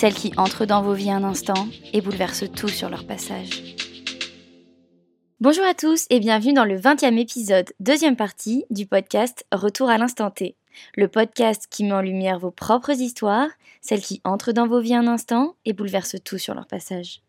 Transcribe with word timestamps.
celles 0.00 0.14
qui 0.14 0.32
entrent 0.38 0.64
dans 0.64 0.80
vos 0.80 0.94
vies 0.94 1.10
un 1.10 1.24
instant 1.24 1.68
et 1.92 2.00
bouleversent 2.00 2.50
tout 2.56 2.68
sur 2.68 2.88
leur 2.88 3.04
passage. 3.04 3.76
Bonjour 5.40 5.62
à 5.66 5.74
tous 5.74 6.06
et 6.08 6.20
bienvenue 6.20 6.54
dans 6.54 6.64
le 6.64 6.78
20e 6.78 7.18
épisode, 7.18 7.70
deuxième 7.80 8.16
partie 8.16 8.64
du 8.70 8.86
podcast 8.86 9.44
Retour 9.52 9.90
à 9.90 9.98
l'instant 9.98 10.30
T. 10.30 10.56
Le 10.96 11.06
podcast 11.06 11.66
qui 11.68 11.84
met 11.84 11.92
en 11.92 12.00
lumière 12.00 12.38
vos 12.38 12.50
propres 12.50 12.98
histoires, 12.98 13.50
celles 13.82 14.00
qui 14.00 14.22
entrent 14.24 14.52
dans 14.52 14.66
vos 14.66 14.80
vies 14.80 14.94
un 14.94 15.06
instant 15.06 15.54
et 15.66 15.74
bouleversent 15.74 16.24
tout 16.24 16.38
sur 16.38 16.54
leur 16.54 16.66
passage. 16.66 17.20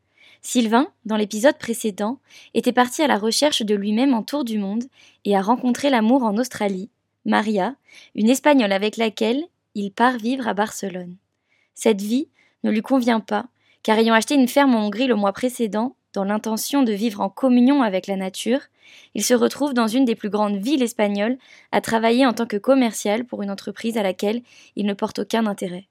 Sylvain, 0.42 0.88
dans 1.04 1.18
l'épisode 1.18 1.58
précédent, 1.58 2.20
était 2.54 2.72
parti 2.72 3.02
à 3.02 3.08
la 3.08 3.18
recherche 3.18 3.64
de 3.64 3.76
lui-même 3.76 4.14
en 4.14 4.24
tour 4.24 4.46
du 4.46 4.58
monde 4.58 4.86
et 5.26 5.36
a 5.36 5.42
rencontré 5.42 5.90
l'amour 5.90 6.24
en 6.24 6.38
Australie, 6.38 6.90
Maria, 7.26 7.76
une 8.16 8.30
Espagnole 8.30 8.72
avec 8.72 8.96
laquelle 8.96 9.44
il 9.76 9.92
part 9.92 10.16
vivre 10.16 10.48
à 10.48 10.54
Barcelone. 10.54 11.18
Cette 11.76 12.02
vie 12.02 12.30
ne 12.64 12.72
lui 12.72 12.82
convient 12.82 13.20
pas, 13.20 13.46
car 13.84 13.98
ayant 13.98 14.14
acheté 14.14 14.36
une 14.36 14.48
ferme 14.48 14.76
en 14.76 14.86
Hongrie 14.86 15.08
le 15.08 15.16
mois 15.16 15.34
précédent, 15.34 15.96
dans 16.14 16.24
l'intention 16.26 16.84
de 16.84 16.92
vivre 16.92 17.22
en 17.22 17.30
communion 17.30 17.84
avec 17.84 18.08
la 18.08 18.18
nature, 18.18 18.60
il 19.16 19.24
se 19.24 19.34
retrouve 19.34 19.74
dans 19.74 19.88
une 19.88 20.06
des 20.06 20.16
plus 20.16 20.30
grandes 20.30 20.58
villes 20.58 20.84
espagnoles 20.84 21.38
à 21.72 21.80
travailler 21.80 22.26
en 22.26 22.34
tant 22.34 22.46
que 22.46 22.58
commercial 22.58 23.26
pour 23.26 23.44
une 23.44 23.52
entreprise 23.52 23.98
à 23.98 24.04
laquelle 24.04 24.42
il 24.76 24.86
ne 24.86 24.94
porte 24.94 25.20
aucun 25.20 25.46
intérêt. 25.46 25.88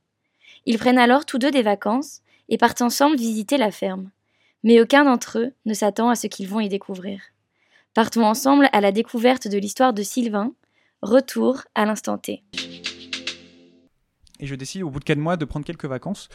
Ils 0.66 0.78
prennent 0.78 0.98
alors 0.98 1.24
tous 1.24 1.38
deux 1.38 1.50
des 1.50 1.62
vacances 1.62 2.20
et 2.50 2.58
partent 2.58 2.82
ensemble 2.82 3.16
visiter 3.16 3.56
la 3.56 3.70
ferme. 3.70 4.10
Mais 4.62 4.80
aucun 4.80 5.04
d'entre 5.04 5.38
eux 5.38 5.52
ne 5.64 5.72
s'attend 5.72 6.10
à 6.10 6.14
ce 6.14 6.26
qu'ils 6.26 6.48
vont 6.48 6.60
y 6.60 6.68
découvrir. 6.68 7.20
Partons 7.94 8.24
ensemble 8.24 8.68
à 8.72 8.80
la 8.82 8.92
découverte 8.92 9.48
de 9.48 9.58
l'histoire 9.58 9.94
de 9.94 10.02
Sylvain, 10.02 10.52
Retour 11.02 11.62
à 11.74 11.86
l'instant 11.86 12.18
T. 12.18 12.42
Et 14.40 14.46
je 14.46 14.54
décide 14.56 14.82
au 14.82 14.90
bout 14.90 14.98
de 14.98 15.04
4 15.04 15.18
mois 15.18 15.36
de 15.36 15.44
prendre 15.44 15.64
quelques 15.66 15.84
vacances 15.84 16.28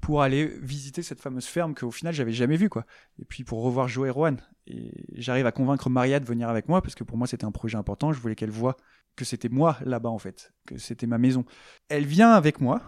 pour 0.00 0.20
aller 0.22 0.46
visiter 0.60 1.02
cette 1.02 1.20
fameuse 1.20 1.46
ferme 1.46 1.74
qu'au 1.74 1.90
final 1.90 2.12
j'avais 2.12 2.32
jamais 2.32 2.56
vue 2.56 2.68
quoi. 2.68 2.84
Et 3.20 3.24
puis 3.24 3.44
pour 3.44 3.62
revoir 3.62 3.88
Joe 3.88 4.08
et 4.08 4.10
Rowan. 4.10 4.36
Et 4.66 4.92
j'arrive 5.14 5.46
à 5.46 5.52
convaincre 5.52 5.88
Maria 5.88 6.20
de 6.20 6.24
venir 6.26 6.48
avec 6.48 6.68
moi 6.68 6.82
parce 6.82 6.94
que 6.94 7.04
pour 7.04 7.16
moi 7.16 7.26
c'était 7.26 7.44
un 7.44 7.52
projet 7.52 7.78
important. 7.78 8.12
Je 8.12 8.20
voulais 8.20 8.34
qu'elle 8.34 8.50
voie 8.50 8.76
que 9.16 9.24
c'était 9.24 9.48
moi 9.48 9.78
là-bas 9.84 10.08
en 10.10 10.18
fait, 10.18 10.52
que 10.66 10.76
c'était 10.78 11.06
ma 11.06 11.18
maison. 11.18 11.44
Elle 11.88 12.04
vient 12.06 12.32
avec 12.32 12.60
moi. 12.60 12.82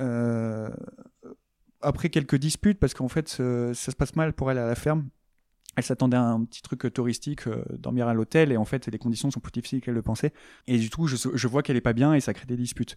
euh, 0.00 0.70
après 1.80 2.08
quelques 2.08 2.36
disputes 2.36 2.78
parce 2.78 2.94
qu'en 2.94 3.08
fait 3.08 3.36
euh, 3.40 3.74
ça 3.74 3.90
se 3.92 3.96
passe 3.96 4.16
mal 4.16 4.32
pour 4.32 4.50
elle 4.50 4.58
à 4.58 4.66
la 4.66 4.74
ferme. 4.74 5.08
Elle 5.76 5.82
s'attendait 5.84 6.16
à 6.16 6.22
un 6.22 6.44
petit 6.44 6.62
truc 6.62 6.92
touristique, 6.94 7.48
euh, 7.48 7.64
dormir 7.72 8.06
à 8.06 8.14
l'hôtel, 8.14 8.52
et 8.52 8.56
en 8.56 8.64
fait 8.64 8.86
les 8.86 8.98
conditions 8.98 9.30
sont 9.30 9.40
plus 9.40 9.50
difficiles 9.52 9.80
qu'elle 9.80 9.94
le 9.94 10.02
pensait. 10.02 10.32
Et 10.66 10.78
du 10.78 10.88
coup 10.88 11.06
je, 11.08 11.16
je 11.34 11.48
vois 11.48 11.62
qu'elle 11.62 11.76
est 11.76 11.80
pas 11.80 11.92
bien 11.92 12.14
et 12.14 12.20
ça 12.20 12.32
crée 12.32 12.46
des 12.46 12.56
disputes. 12.56 12.96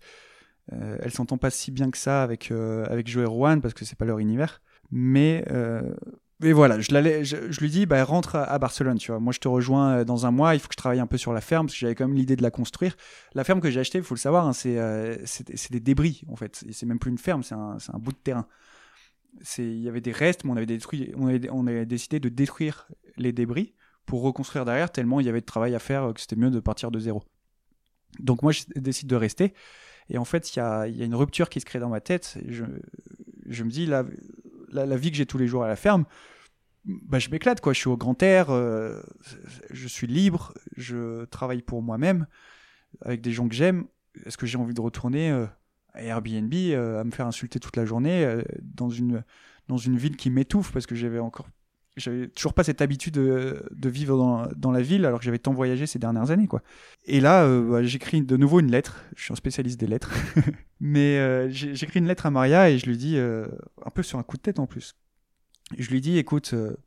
Euh, 0.73 0.97
elle 1.01 1.11
s'entend 1.11 1.37
pas 1.37 1.49
si 1.49 1.71
bien 1.71 1.89
que 1.91 1.97
ça 1.97 2.23
avec 2.23 2.51
euh, 2.51 2.85
avec 2.89 3.07
Joe 3.07 3.23
et 3.23 3.25
Rowan 3.25 3.61
parce 3.61 3.73
que 3.73 3.85
c'est 3.85 3.97
pas 3.97 4.05
leur 4.05 4.19
univers. 4.19 4.61
Mais 4.91 5.45
euh, 5.51 5.93
mais 6.39 6.51
voilà, 6.51 6.79
je, 6.79 7.59
lui 7.59 7.69
dis 7.69 7.87
bah 7.87 8.03
rentre 8.03 8.35
à, 8.35 8.59
Barcelone, 8.59 8.99
tu 8.99 9.11
vois. 9.11 9.19
Moi 9.19 9.33
je 9.33 9.39
te 9.39 9.47
rejoins 9.47 10.03
dans 10.03 10.25
un 10.25 10.31
mois. 10.31 10.53
Il 10.55 10.59
faut 10.59 10.67
que 10.67 10.73
je 10.73 10.77
travaille 10.77 10.99
un 10.99 11.07
peu 11.07 11.17
sur 11.17 11.33
la 11.33 11.41
ferme 11.41 11.65
parce 11.65 11.73
que 11.73 11.79
j'avais 11.79 11.95
quand 11.95 12.07
même 12.07 12.16
l'idée 12.16 12.35
de 12.35 12.44
la 12.44 12.51
construire. 12.51 12.95
La 13.33 13.44
ferme 13.44 13.59
que 13.59 13.72
j'ai 13.72 13.79
achetée, 13.79 13.97
il 13.97 14.03
faut 14.03 14.13
le 14.13 14.19
savoir, 14.19 14.45
hein, 14.45 14.53
c'est 14.53 15.72
des 15.72 15.79
débris 15.79 16.22
en 16.27 16.35
fait. 16.35 16.63
C'est 16.69 16.85
même 16.85 17.00
plus 17.00 17.11
une 17.11 17.17
ferme, 17.17 17.44
c'est 17.44 17.56
un 17.56 17.77
un 17.91 18.00
bout 18.00 18.11
de 18.11 18.17
terrain. 18.17 18.47
Il 19.57 19.79
y 19.79 19.89
avait 19.89 20.01
des 20.01 20.11
restes, 20.11 20.44
mais 20.44 20.51
on 20.51 20.57
avait 20.57 20.66
détruit, 20.66 21.11
on 21.16 21.27
on 21.51 21.67
avait 21.67 21.85
décidé 21.85 22.19
de 22.19 22.29
détruire 22.29 22.88
les 23.17 23.31
débris 23.31 23.73
pour 24.06 24.22
reconstruire 24.22 24.63
derrière 24.63 24.91
tellement 24.91 25.19
il 25.19 25.25
y 25.25 25.29
avait 25.29 25.41
de 25.41 25.45
travail 25.45 25.75
à 25.75 25.79
faire 25.79 26.13
que 26.13 26.22
c'était 26.22 26.35
mieux 26.35 26.51
de 26.51 26.59
partir 26.59 26.91
de 26.91 27.00
zéro. 27.00 27.23
Donc 28.19 28.41
moi 28.41 28.51
je 28.51 28.63
décide 28.75 29.07
de 29.07 29.16
rester. 29.16 29.53
Et 30.09 30.18
en 30.18 30.25
fait, 30.25 30.56
il 30.56 30.59
y 30.59 30.62
a, 30.62 30.88
une 30.88 31.16
rupture 31.16 31.50
qui 31.50 31.59
se 31.59 31.66
crée 31.66 31.79
dans 31.79 31.90
ma 31.90 32.01
tête. 32.01 32.38
Je, 32.47 33.63
me 33.63 33.69
dis, 33.69 33.85
la, 33.85 34.03
vie 34.97 35.12
que 35.12 35.18
j'ai 35.18 35.25
tous 35.25 35.38
les 35.38 35.47
jours 35.47 35.63
à 35.63 35.68
la 35.68 35.75
ferme, 35.75 36.06
bah, 36.85 37.19
je 37.19 37.29
m'éclate, 37.29 37.59
quoi. 37.59 37.73
Je 37.73 37.79
suis 37.79 37.90
au 37.90 37.97
grand 37.97 38.22
air, 38.23 38.50
euh, 38.50 39.01
je 39.72 39.88
suis 39.88 40.07
libre, 40.07 40.53
je 40.78 41.25
travaille 41.25 41.62
pour 41.62 41.81
moi-même, 41.81 42.28
avec 43.01 43.22
des 43.22 43.31
gens 43.31 43.47
que 43.47 43.56
j'aime. 43.56 43.85
Est-ce 44.25 44.38
que 44.38 44.45
j'ai 44.45 44.57
envie 44.57 44.73
de 44.73 44.81
retourner 44.81 45.29
euh, 45.29 45.45
à 45.94 46.03
Airbnb, 46.03 46.53
euh, 46.53 47.01
à 47.01 47.03
me 47.03 47.12
faire 47.12 47.28
insulter 47.28 47.59
toute 47.59 47.75
la 47.75 47.85
journée, 47.85 48.41
dans, 48.62 48.89
une, 48.89 49.24
dans 49.68 49.78
une 49.78 49.97
ville 49.97 50.16
qui 50.16 50.29
m'étouffe, 50.29 50.72
parce 50.72 50.85
que 50.85 50.95
j'avais 50.95 51.19
encore. 51.19 51.50
J'avais 51.97 52.28
toujours 52.30 52.53
pas 52.53 52.63
cette 52.63 52.81
habitude 52.81 53.16
de, 53.16 53.68
de 53.72 53.90
vivre 53.90 54.47
dans, 54.56 54.72
la 54.72 54.81
ville 54.81 55.06
alors 55.06 55.19
que 55.19 55.25
j'avais 55.25 55.40
tant 55.40 55.53
voyagé 55.53 55.85
ces 55.85 56.00
dernières 56.00 56.31
années 56.31 56.47
quoi. 56.47 56.62
Et 57.06 57.19
là, 57.19 57.44
euh, 57.44 57.69
bah, 57.69 57.84
j'écris 57.84 58.22
de 58.22 58.38
nouveau 58.38 58.59
une 58.59 58.72
lettre. 58.72 59.03
Je 59.16 59.24
suis 59.24 59.34
un 59.34 59.35
spécialiste 59.35 59.80
des 59.80 59.88
lettres. 59.88 60.13
Mais 60.80 61.18
euh, 61.18 61.50
j'écris 61.50 62.00
une 62.00 62.07
lettre 62.07 62.25
à 62.25 62.31
Maria 62.31 62.69
et 62.69 62.78
je 62.78 62.86
lui 62.86 62.97
dis, 62.97 63.18
euh, 63.18 63.47
un 63.86 63.90
peu 63.90 64.03
sur 64.03 64.19
un 64.19 64.24
coup 64.24 64.38
de 64.38 64.41
tête 64.41 64.59
en 64.59 64.68
plus. 64.68 64.96
Je 65.78 65.90
lui 65.90 66.02
dis, 66.02 66.18
écoute, 66.18 66.52
euh, 66.53 66.78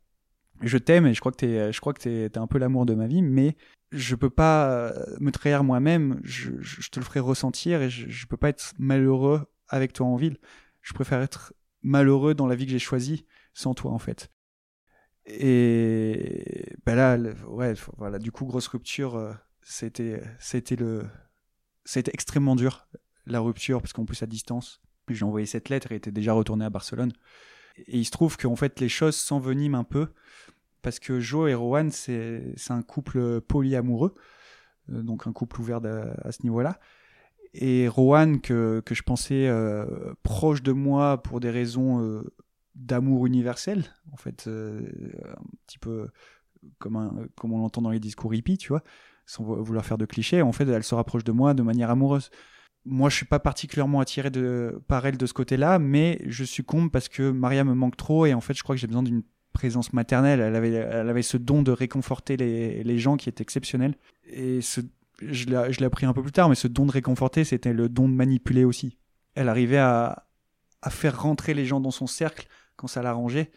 je 0.61 0.77
t'aime 0.77 1.05
et 1.05 1.13
je 1.13 1.19
crois 1.19 1.31
que 1.31 1.37
t'es, 1.37 1.71
je 1.71 1.79
crois 1.81 1.93
que 1.93 2.01
t'es, 2.01 2.37
un 2.37 2.47
peu 2.47 2.57
l'amour 2.57 2.85
de 2.85 2.93
ma 2.93 3.07
vie, 3.07 3.21
mais 3.21 3.55
je 3.91 4.15
peux 4.15 4.29
pas 4.29 4.69
euh, 4.71 5.05
me 5.19 5.31
trahir 5.31 5.63
moi-même. 5.63 6.19
Je 6.23 6.51
te 6.89 6.99
le 6.99 7.05
ferai 7.05 7.19
ressentir 7.19 7.81
et 7.81 7.89
je, 7.89 8.09
je 8.09 8.27
peux 8.27 8.37
pas 8.37 8.49
être 8.49 8.73
malheureux 8.79 9.45
avec 9.67 9.93
toi 9.93 10.07
en 10.07 10.15
ville. 10.15 10.37
Je 10.81 10.93
préfère 10.93 11.21
être 11.21 11.53
malheureux 11.83 12.33
dans 12.33 12.47
la 12.47 12.55
vie 12.55 12.65
que 12.65 12.71
j'ai 12.71 12.79
choisie 12.79 13.25
sans 13.53 13.73
toi 13.73 13.91
en 13.91 13.99
fait. 13.99 14.31
Et 15.39 16.75
ben 16.85 16.95
là, 16.95 17.17
ouais, 17.47 17.73
voilà, 17.97 18.19
du 18.19 18.31
coup, 18.31 18.45
grosse 18.45 18.67
rupture. 18.67 19.15
euh, 19.15 19.33
c'était, 19.61 20.21
c'était 20.39 20.75
le, 20.75 21.03
c'était 21.85 22.11
extrêmement 22.13 22.55
dur 22.55 22.87
la 23.25 23.39
rupture 23.39 23.81
parce 23.81 23.93
qu'en 23.93 24.05
plus 24.05 24.21
à 24.23 24.25
distance. 24.25 24.81
J'ai 25.09 25.25
envoyé 25.25 25.45
cette 25.45 25.69
lettre 25.69 25.91
et 25.91 25.95
était 25.95 26.11
déjà 26.11 26.33
retourné 26.33 26.63
à 26.65 26.69
Barcelone. 26.69 27.11
Et 27.87 27.97
il 27.97 28.05
se 28.05 28.11
trouve 28.11 28.37
qu'en 28.37 28.55
fait 28.55 28.79
les 28.79 28.89
choses 28.89 29.15
s'enveniment 29.15 29.79
un 29.79 29.83
peu 29.83 30.07
parce 30.81 30.99
que 30.99 31.19
Joe 31.19 31.49
et 31.49 31.53
Rowan 31.53 31.91
c'est, 31.91 32.55
un 32.69 32.81
couple 32.81 33.41
polyamoureux, 33.41 34.15
euh, 34.89 35.01
donc 35.01 35.27
un 35.27 35.33
couple 35.33 35.59
ouvert 35.61 35.81
à, 36.23 36.31
ce 36.31 36.43
niveau-là. 36.43 36.79
Et 37.53 37.87
Rowan 37.89 38.39
que, 38.39 38.81
que 38.85 38.95
je 38.95 39.03
pensais 39.03 39.47
euh, 39.47 40.13
proche 40.23 40.63
de 40.63 40.71
moi 40.71 41.21
pour 41.21 41.41
des 41.41 41.49
raisons 41.49 42.23
d'amour 42.75 43.25
universel, 43.25 43.85
en 44.11 44.17
fait, 44.17 44.45
euh, 44.47 44.81
un 45.37 45.43
petit 45.67 45.79
peu 45.79 46.09
comme, 46.77 46.95
un, 46.95 47.11
comme 47.35 47.53
on 47.53 47.59
l'entend 47.59 47.81
dans 47.81 47.89
les 47.89 47.99
discours 47.99 48.33
hippies, 48.33 48.57
tu 48.57 48.69
vois, 48.69 48.83
sans 49.25 49.43
vou- 49.43 49.63
vouloir 49.63 49.85
faire 49.85 49.97
de 49.97 50.05
clichés. 50.05 50.41
En 50.41 50.51
fait, 50.51 50.67
elle 50.67 50.83
se 50.83 50.95
rapproche 50.95 51.23
de 51.23 51.31
moi 51.31 51.53
de 51.53 51.63
manière 51.63 51.89
amoureuse. 51.89 52.29
Moi, 52.85 53.09
je 53.09 53.15
suis 53.15 53.25
pas 53.25 53.39
particulièrement 53.39 53.99
attiré 53.99 54.31
de, 54.31 54.81
par 54.87 55.05
elle 55.05 55.17
de 55.17 55.25
ce 55.25 55.33
côté-là, 55.33 55.79
mais 55.79 56.19
je 56.25 56.43
succombe 56.43 56.89
parce 56.91 57.09
que 57.09 57.29
Maria 57.29 57.63
me 57.63 57.75
manque 57.75 57.97
trop 57.97 58.25
et 58.25 58.33
en 58.33 58.41
fait, 58.41 58.53
je 58.55 58.63
crois 58.63 58.75
que 58.75 58.81
j'ai 58.81 58.87
besoin 58.87 59.03
d'une 59.03 59.23
présence 59.53 59.93
maternelle. 59.93 60.39
Elle 60.39 60.55
avait, 60.55 60.71
elle 60.71 61.09
avait 61.09 61.21
ce 61.21 61.37
don 61.37 61.61
de 61.61 61.71
réconforter 61.71 62.37
les, 62.37 62.83
les 62.83 62.97
gens 62.97 63.17
qui 63.17 63.29
est 63.29 63.41
exceptionnel. 63.41 63.95
Et 64.25 64.61
ce, 64.61 64.81
je 65.21 65.45
l'ai 65.45 65.71
je 65.73 65.79
l'ai 65.79 65.85
appris 65.85 66.05
un 66.07 66.13
peu 66.13 66.23
plus 66.23 66.31
tard, 66.31 66.49
mais 66.49 66.55
ce 66.55 66.67
don 66.67 66.85
de 66.85 66.91
réconforter, 66.91 67.43
c'était 67.43 67.73
le 67.73 67.87
don 67.89 68.09
de 68.09 68.15
manipuler 68.15 68.63
aussi. 68.63 68.97
Elle 69.35 69.49
arrivait 69.49 69.77
à, 69.77 70.25
à 70.81 70.89
faire 70.89 71.21
rentrer 71.21 71.53
les 71.53 71.65
gens 71.65 71.81
dans 71.81 71.91
son 71.91 72.07
cercle 72.07 72.47
quand 72.81 72.87
ça 72.87 73.03
l'arrangeait. 73.03 73.51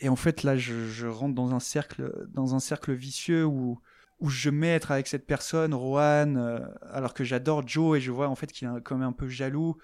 Et- 0.00 0.08
en 0.08 0.16
fait, 0.16 0.42
là, 0.42 0.56
je, 0.56 1.06
rentre 1.06 1.34
dans 1.34 1.54
un 1.54 1.60
cercle, 1.60 2.26
dans 2.28 2.54
un 2.54 2.60
cercle 2.60 2.92
vicieux 2.92 3.44
où, 3.46 3.80
où 4.20 4.28
je 4.28 4.50
mets 4.50 4.68
être 4.74 4.90
avec 4.90 5.06
cette 5.06 5.26
personne, 5.26 5.74
Rohan, 5.74 6.36
euh, 6.36 6.60
alors 6.90 7.14
que 7.14 7.24
j'adore 7.24 7.66
Joe 7.66 7.96
et 7.98 8.00
je 8.00 8.10
vois 8.12 8.28
en 8.28 8.34
fait 8.34 8.52
qu'il 8.52 8.68
est 8.68 8.82
quand 8.82 8.96
même 8.96 9.08
un 9.08 9.12
peu 9.12 9.28
jaloux. 9.28 9.78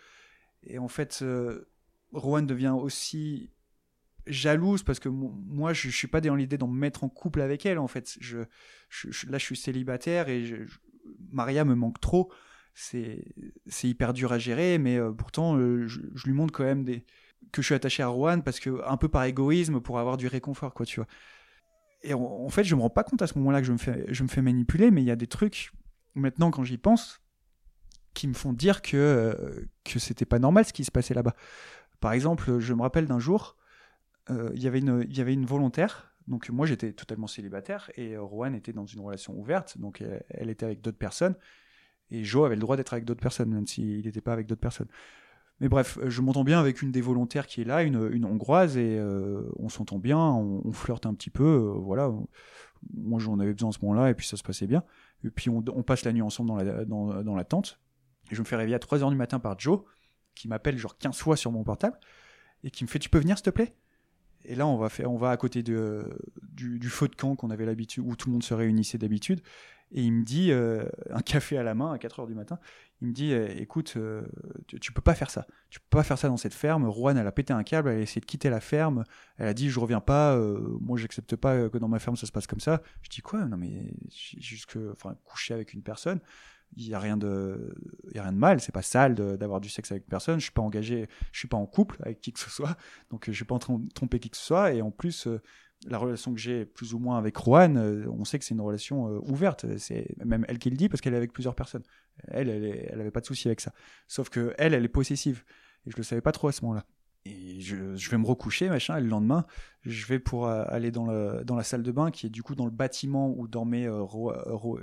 Et 0.64 0.79
en 0.79 0.88
fait, 0.88 1.20
euh, 1.23 1.69
Rohan 2.12 2.43
devient 2.43 2.75
aussi 2.79 3.50
jalouse 4.26 4.82
parce 4.82 4.99
que 5.00 5.09
mo- 5.09 5.35
moi, 5.47 5.73
je, 5.73 5.88
suis 5.88 6.09
pas 6.09 6.20
dans 6.20 6.35
l'idée 6.35 6.59
d'en 6.59 6.69
mettre 6.69 7.05
en 7.05 7.09
couple 7.09 7.41
avec 7.41 7.64
elle. 7.67 7.79
En 7.79 7.88
fait, 7.88 8.17
je, 8.20 8.38
je- 8.88 9.26
là, 9.31 9.38
je 9.38 9.44
suis 9.44 9.56
célibataire 9.56 10.29
et 10.29 10.67
Maria 11.32 11.64
me 11.64 11.75
manque 11.75 12.00
trop. 12.00 12.31
C'est 12.75 13.25
hyper 13.85 14.12
dur 14.12 14.32
à 14.32 14.38
gérer, 14.38 14.79
mais 14.79 14.99
euh, 14.99 15.12
pourtant, 15.12 15.56
je 15.56 16.25
lui 16.26 16.32
montre 16.32 16.53
quand 16.53 16.64
même 16.64 16.85
des, 16.85 17.05
que 17.52 17.62
je 17.62 17.67
suis 17.67 17.75
attaché 17.75 18.02
à 18.02 18.08
Rowan 18.08 18.43
parce 18.43 18.61
que 18.61 18.81
un 18.87 18.96
peu 18.96 19.08
par 19.08 19.25
égoïsme 19.25 19.81
pour 19.81 19.99
avoir 19.99 20.17
du 20.17 20.26
réconfort 20.26 20.75
quoi 20.75 20.87
tu 20.87 21.00
vois 21.00 21.06
et 22.02 22.12
en, 22.14 22.49
fait 22.50 22.64
je 22.64 22.75
me 22.75 22.81
rends 22.82 22.91
pas 22.91 23.05
compte 23.05 23.23
à 23.23 23.26
ce 23.26 23.38
moment-là 23.38 23.61
que 23.61 23.67
je 23.67 23.73
me 23.73 23.79
fais 23.79 24.05
je 24.08 24.23
me 24.23 24.29
fais 24.29 24.43
manipuler 24.43 24.91
mais 24.91 25.02
il 25.02 25.06
y 25.06 25.11
a 25.11 25.17
des 25.17 25.26
trucs 25.26 25.73
maintenant 26.14 26.50
quand 26.50 26.64
j'y 26.64 26.79
pense 26.79 27.20
qui 28.12 28.29
me 28.29 28.35
font 28.35 28.52
dire 28.52 28.82
que 28.82 28.96
euh, 28.96 29.67
que 29.85 29.99
c'était 29.99 30.25
pas 30.26 30.38
normal 30.38 30.64
ce 30.64 30.73
qui 30.73 30.85
se 30.85 30.91
passait 30.93 31.14
là-bas 31.14 31.35
Par 32.00 32.12
exemple, 32.12 32.58
je 32.61 32.75
me 32.75 32.82
rappelle 32.82 33.06
d'un 33.06 33.19
jour, 33.19 33.56
euh, 34.31 34.50
il 34.55 34.62
y 34.62 34.67
avait 34.69 34.81
une- 34.81 35.06
il 35.08 35.17
y 35.17 35.20
avait 35.23 35.32
une 35.32 35.47
volontaire. 35.47 36.12
Donc 36.29 36.49
moi 36.50 36.67
j'étais 36.67 36.93
totalement 36.93 37.26
célibataire 37.26 37.90
et 37.97 38.14
euh, 38.14 38.23
Rowan 38.23 38.55
était 38.55 38.73
dans 38.75 38.87
une 38.87 39.00
relation 39.00 39.35
ouverte, 39.38 39.79
donc 39.79 40.00
euh, 40.02 40.20
elle 40.31 40.50
était 40.50 40.67
avec 40.67 40.81
d'autres 40.82 40.99
personnes 40.99 41.35
et 42.11 42.25
Joe 42.25 42.47
avait 42.47 42.56
le 42.56 42.61
droit 42.61 42.76
d'être 42.76 42.93
avec 42.94 43.05
d'autres 43.05 43.20
personnes, 43.23 43.50
même 43.55 43.67
s'il 43.67 44.05
n'était 44.06 44.20
pas 44.20 44.32
avec 44.35 44.47
d'autres 44.47 44.61
personnes. 44.61 44.88
Mais 45.61 45.69
bref, 45.69 45.99
euh, 45.99 46.11
je 46.11 46.21
m'entends 46.21 46.45
bien 46.45 46.59
avec 46.59 46.83
une 46.83 46.91
des 46.91 47.01
volontaires 47.01 47.47
qui 47.47 47.61
est 47.61 47.65
là, 47.65 47.83
une, 47.83 48.11
une 48.12 48.25
hongroise, 48.25 48.77
et 48.77 48.99
euh, 48.99 49.43
on 49.56 49.69
s'entend 49.69 49.99
bien, 49.99 50.19
on, 50.19 50.73
flirte 50.73 51.06
un 51.06 51.15
petit 51.15 51.31
peu, 51.31 51.45
euh, 51.45 51.79
voilà. 51.79 52.12
Moi 52.93 53.19
j'en 53.19 53.39
avais 53.39 53.53
besoin 53.53 53.71
à 53.71 53.73
ce 53.73 53.79
moment-là 53.83 54.11
et 54.11 54.15
puis 54.15 54.27
ça 54.27 54.37
se 54.37 54.43
passait 54.43 54.67
bien. 54.67 54.85
Et 55.25 55.31
puis 55.31 55.49
on, 55.49 55.65
on 55.75 55.83
passe 55.83 56.05
la 56.05 56.12
nuit 56.12 56.23
ensemble 56.23 56.49
dans 56.49 56.56
la, 56.56 56.85
dans, 56.85 57.23
dans 57.23 57.35
la 57.35 57.45
tente. 57.45 57.81
Et 58.31 58.35
je 58.35 58.41
me 58.41 58.47
fais 58.47 58.56
réveiller 58.56 58.77
à 58.77 58.79
3h 58.79 59.09
du 59.09 59.17
matin 59.17 59.39
par 59.39 59.59
Joe, 59.59 59.81
qui 60.35 60.49
m'appelle 60.49 60.77
genre 60.77 60.99
15 60.99 61.17
fois 61.17 61.37
sur 61.37 61.53
mon 61.53 61.65
portable, 61.65 61.99
et 62.62 62.71
qui 62.71 62.85
me 62.85 62.89
fait 62.89 62.99
Tu 62.99 63.09
peux 63.09 63.19
venir 63.19 63.39
s'il 63.39 63.45
te 63.45 63.50
plaît? 63.50 63.75
Et 64.47 64.55
là, 64.55 64.67
on 64.67 64.77
va, 64.77 64.91
faire, 64.91 65.11
on 65.11 65.17
va 65.17 65.31
à 65.31 65.37
côté 65.39 65.62
de, 65.62 66.05
du, 66.43 66.79
du 66.79 66.89
feu 66.91 67.09
de 67.09 67.15
camp 67.15 67.35
qu'on 67.37 67.50
avait 67.50 67.65
l'habitude, 67.65 68.05
où 68.07 68.15
tout 68.17 68.29
le 68.29 68.33
monde 68.33 68.43
se 68.43 68.53
réunissait 68.53 68.99
d'habitude. 68.99 69.41
Et 69.93 70.03
il 70.03 70.13
me 70.13 70.25
dit, 70.25 70.51
euh, 70.51 70.85
un 71.11 71.21
café 71.21 71.57
à 71.57 71.63
la 71.63 71.75
main 71.75 71.93
à 71.93 71.99
4h 71.99 72.27
du 72.27 72.35
matin, 72.35 72.59
il 73.01 73.09
me 73.09 73.13
dit 73.13 73.33
euh, 73.33 73.49
Écoute, 73.57 73.95
euh, 73.97 74.23
tu, 74.67 74.93
peux 74.93 75.01
pas 75.01 75.15
faire 75.15 75.31
ça. 75.31 75.47
Tu 75.71 75.79
peux 75.79 75.99
pas 75.99 76.03
faire 76.03 76.19
ça 76.19 76.29
dans 76.29 76.37
cette 76.37 76.55
ferme. 76.55 76.85
Rouen, 76.87 77.17
elle 77.17 77.27
a 77.27 77.33
pété 77.33 77.53
un 77.53 77.63
câble, 77.63 77.91
elle 77.91 77.99
a 77.99 78.01
essayé 78.01 78.21
de 78.21 78.27
quitter 78.27 78.51
la 78.51 78.61
ferme. 78.61 79.05
Elle 79.37 79.47
a 79.47 79.55
dit 79.55 79.71
Je 79.71 79.79
reviens 79.79 80.01
pas, 80.01 80.39
moi 80.81 80.99
j'accepte 80.99 81.37
pas 81.37 81.69
que 81.69 81.79
dans 81.79 81.89
ma 81.89 81.99
ferme 81.99 82.17
ça 82.17 82.27
se 82.27 82.33
passe 82.33 82.47
comme 82.47 82.61
ça. 82.61 82.83
Je 83.03 83.11
dis 83.11 83.21
Quoi? 83.21 83.45
Non, 83.45 83.57
mais 83.57 83.95
j'ai 84.09 84.41
juste 84.41 84.67
que, 84.67 84.93
enfin, 84.93 85.17
coucher 85.25 85.55
avec 85.55 85.75
une 85.75 85.83
personne 85.83 86.21
il 86.77 86.89
y 86.89 86.95
a 86.95 86.99
rien 86.99 87.17
de 87.17 87.73
y 88.13 88.19
a 88.19 88.23
rien 88.23 88.33
de 88.33 88.39
mal 88.39 88.61
c'est 88.61 88.73
pas 88.73 88.83
sale 88.83 89.15
d'avoir 89.15 89.61
du 89.61 89.69
sexe 89.69 89.93
avec 89.93 90.05
une 90.05 90.11
personne 90.11 90.41
je 90.41 90.45
suis 90.45 90.53
pas 90.53 90.63
engagé 90.63 91.09
je 91.31 91.39
suis 91.39 91.47
pas 91.47 91.57
en 91.57 91.67
couple 91.67 91.99
avec 92.03 92.21
qui 92.21 92.33
que 92.33 92.41
ce 92.41 92.51
soit 92.51 92.77
donc 93.11 93.31
je 93.31 93.39
vais 93.39 93.47
pas 93.47 93.55
en 93.55 93.61
train 93.61 93.79
de 93.79 93.93
tromper 93.93 94.19
qui 94.19 94.31
que 94.31 94.37
ce 94.37 94.45
soit 94.45 94.73
et 94.73 94.83
en 94.83 94.91
plus 94.91 95.29
la 95.87 95.99
relation 95.99 96.33
que 96.35 96.41
j'ai 96.41 96.65
plus 96.65 96.95
ou 96.95 96.99
moins 96.99 97.19
avec 97.19 97.37
Rohan 97.37 97.77
euh, 97.77 98.07
on 98.09 98.25
sait 98.25 98.39
que 98.39 98.45
c'est 98.45 98.55
une 98.55 98.61
relation 98.61 99.09
euh, 99.09 99.19
ouverte. 99.23 99.67
C'est 99.79 100.15
même 100.25 100.45
elle 100.49 100.59
qui 100.59 100.71
le 100.71 100.77
dit 100.77 100.89
parce 100.89 101.01
qu'elle 101.01 101.15
est 101.15 101.19
avec 101.19 101.33
plusieurs 101.33 101.55
personnes. 101.55 101.83
Elle 102.29 102.49
elle, 102.49 102.65
est- 102.65 102.89
elle 102.91 103.01
avait 103.01 103.11
pas 103.11 103.21
de 103.21 103.27
souci 103.27 103.49
avec 103.49 103.61
ça. 103.61 103.73
Sauf 104.09 104.29
que 104.31 104.55
elle 104.59 104.75
elle 104.75 104.85
est 104.85 104.89
possessive. 104.89 105.45
Et 105.87 105.91
je 105.91 105.97
le 105.97 106.03
savais 106.03 106.21
pas 106.23 106.33
trop 106.33 106.49
à 106.49 106.53
ce 106.53 106.63
moment-là. 106.63 106.85
Et 107.27 107.61
je, 107.61 107.77
vais 108.11 108.19
me 108.19 108.27
recoucher 108.27 108.69
machin 108.69 108.99
et 108.99 109.01
le 109.01 109.09
lendemain 109.09 109.47
je 109.83 110.07
vais 110.07 110.19
pour 110.19 110.47
euh, 110.47 110.65
aller 110.69 110.91
dans, 110.91 111.07
dans 111.43 111.57
la 111.57 111.63
salle 111.63 111.83
de 111.83 111.91
bain 111.93 112.11
qui 112.11 112.27
est 112.27 112.31
du 112.31 112.43
coup 112.43 112.55
dans 112.55 112.67
le 112.67 112.71
bâtiment 112.71 113.31
où 113.37 113.49
dormaient 113.49 113.87
euh, 113.87 114.01
Ro- 114.03 114.35
Ro- 114.47 114.81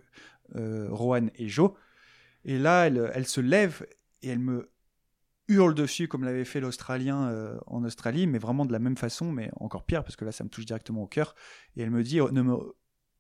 Rohan 0.56 1.28
et 1.36 1.48
Joe. 1.48 1.72
Et 2.46 2.58
là, 2.58 2.88
elle 2.88 3.28
se 3.28 3.42
lève 3.42 3.86
et 4.24 4.30
elle 4.30 4.40
me 4.40 4.72
hurle 5.52 5.74
dessus 5.76 6.08
comme 6.08 6.24
l'avait 6.24 6.46
fait 6.46 6.60
l'Australien 6.60 7.28
euh, 7.30 7.58
en 7.68 7.84
Australie, 7.84 8.28
mais 8.28 8.40
vraiment 8.40 8.66
de 8.66 8.72
la 8.72 8.80
même 8.80 8.98
façon, 8.98 9.32
mais 9.32 9.52
encore 9.60 9.86
pire 9.86 10.04
parce 10.04 10.16
que 10.16 10.26
là, 10.26 10.32
ça 10.32 10.44
me 10.44 10.50
touche 10.50 10.66
directement 10.66 11.04
au 11.04 11.08
cœur. 11.08 11.36
Et 11.76 11.82
elle 11.82 11.92
me 11.92 12.04
dit, 12.04 12.20
ne 12.20 12.42
me, 12.42 12.58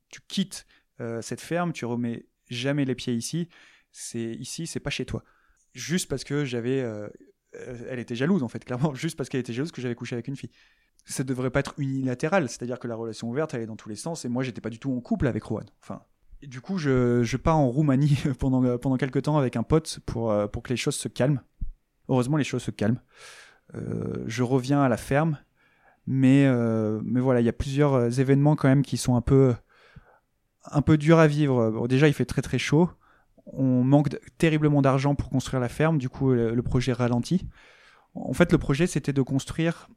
tu 0.09 0.21
quittes 0.27 0.65
euh, 0.99 1.21
cette 1.21 1.41
ferme, 1.41 1.73
tu 1.73 1.85
remets 1.85 2.25
jamais 2.49 2.85
les 2.85 2.95
pieds 2.95 3.13
ici. 3.13 3.49
C'est 3.91 4.33
ici, 4.35 4.67
c'est 4.67 4.79
pas 4.79 4.89
chez 4.89 5.05
toi. 5.05 5.23
Juste 5.73 6.09
parce 6.09 6.23
que 6.23 6.45
j'avais, 6.45 6.81
euh, 6.81 7.07
elle 7.89 7.99
était 7.99 8.15
jalouse 8.15 8.43
en 8.43 8.47
fait, 8.47 8.63
clairement, 8.63 8.93
juste 8.95 9.17
parce 9.17 9.29
qu'elle 9.29 9.41
était 9.41 9.53
jalouse 9.53 9.71
que 9.71 9.81
j'avais 9.81 9.95
couché 9.95 10.15
avec 10.15 10.27
une 10.27 10.35
fille. 10.35 10.51
Ça 11.05 11.23
devrait 11.23 11.49
pas 11.49 11.61
être 11.61 11.73
unilatéral, 11.77 12.47
c'est-à-dire 12.47 12.77
que 12.77 12.87
la 12.87 12.95
relation 12.95 13.29
ouverte, 13.29 13.53
elle 13.55 13.61
est 13.61 13.65
dans 13.65 13.75
tous 13.75 13.89
les 13.89 13.95
sens, 13.95 14.23
et 14.23 14.29
moi, 14.29 14.43
j'étais 14.43 14.61
pas 14.61 14.69
du 14.69 14.77
tout 14.77 14.93
en 14.93 15.01
couple 15.01 15.25
avec 15.25 15.43
Rowan. 15.43 15.65
Enfin, 15.81 16.03
du 16.43 16.61
coup, 16.61 16.77
je, 16.77 17.37
pars 17.37 17.57
en 17.57 17.69
Roumanie 17.69 18.19
pendant, 18.39 18.77
pendant 18.77 18.97
quelques 18.97 19.23
temps 19.23 19.37
avec 19.37 19.55
un 19.55 19.63
pote 19.63 19.99
pour, 20.05 20.33
pour 20.51 20.61
que 20.61 20.69
les 20.69 20.77
choses 20.77 20.95
se 20.95 21.07
calment. 21.07 21.41
Heureusement, 22.11 22.35
les 22.35 22.43
choses 22.43 22.63
se 22.63 22.71
calment. 22.71 22.99
Euh, 23.73 24.25
je 24.27 24.43
reviens 24.43 24.81
à 24.81 24.89
la 24.89 24.97
ferme, 24.97 25.37
mais, 26.05 26.45
euh, 26.45 26.99
mais 27.05 27.21
voilà, 27.21 27.39
il 27.39 27.45
y 27.45 27.49
a 27.49 27.53
plusieurs 27.53 27.93
euh, 27.93 28.09
événements 28.09 28.57
quand 28.57 28.67
même 28.67 28.83
qui 28.83 28.97
sont 28.97 29.15
un 29.15 29.21
peu, 29.21 29.55
un 30.65 30.81
peu 30.81 30.97
durs 30.97 31.19
à 31.19 31.27
vivre. 31.27 31.87
Déjà, 31.87 32.09
il 32.09 32.13
fait 32.13 32.25
très 32.25 32.41
très 32.41 32.59
chaud. 32.59 32.89
On 33.45 33.85
manque 33.85 34.09
terriblement 34.37 34.81
d'argent 34.81 35.15
pour 35.15 35.29
construire 35.29 35.61
la 35.61 35.69
ferme, 35.69 35.99
du 35.99 36.09
coup, 36.09 36.33
le, 36.33 36.61
projet 36.61 36.91
ralentit. 36.91 37.47
En 38.13 38.33
fait, 38.33 38.51
le 38.51 38.57
projet, 38.57 38.87
c'était 38.87 39.13
de 39.13 39.21
construire. 39.21 39.87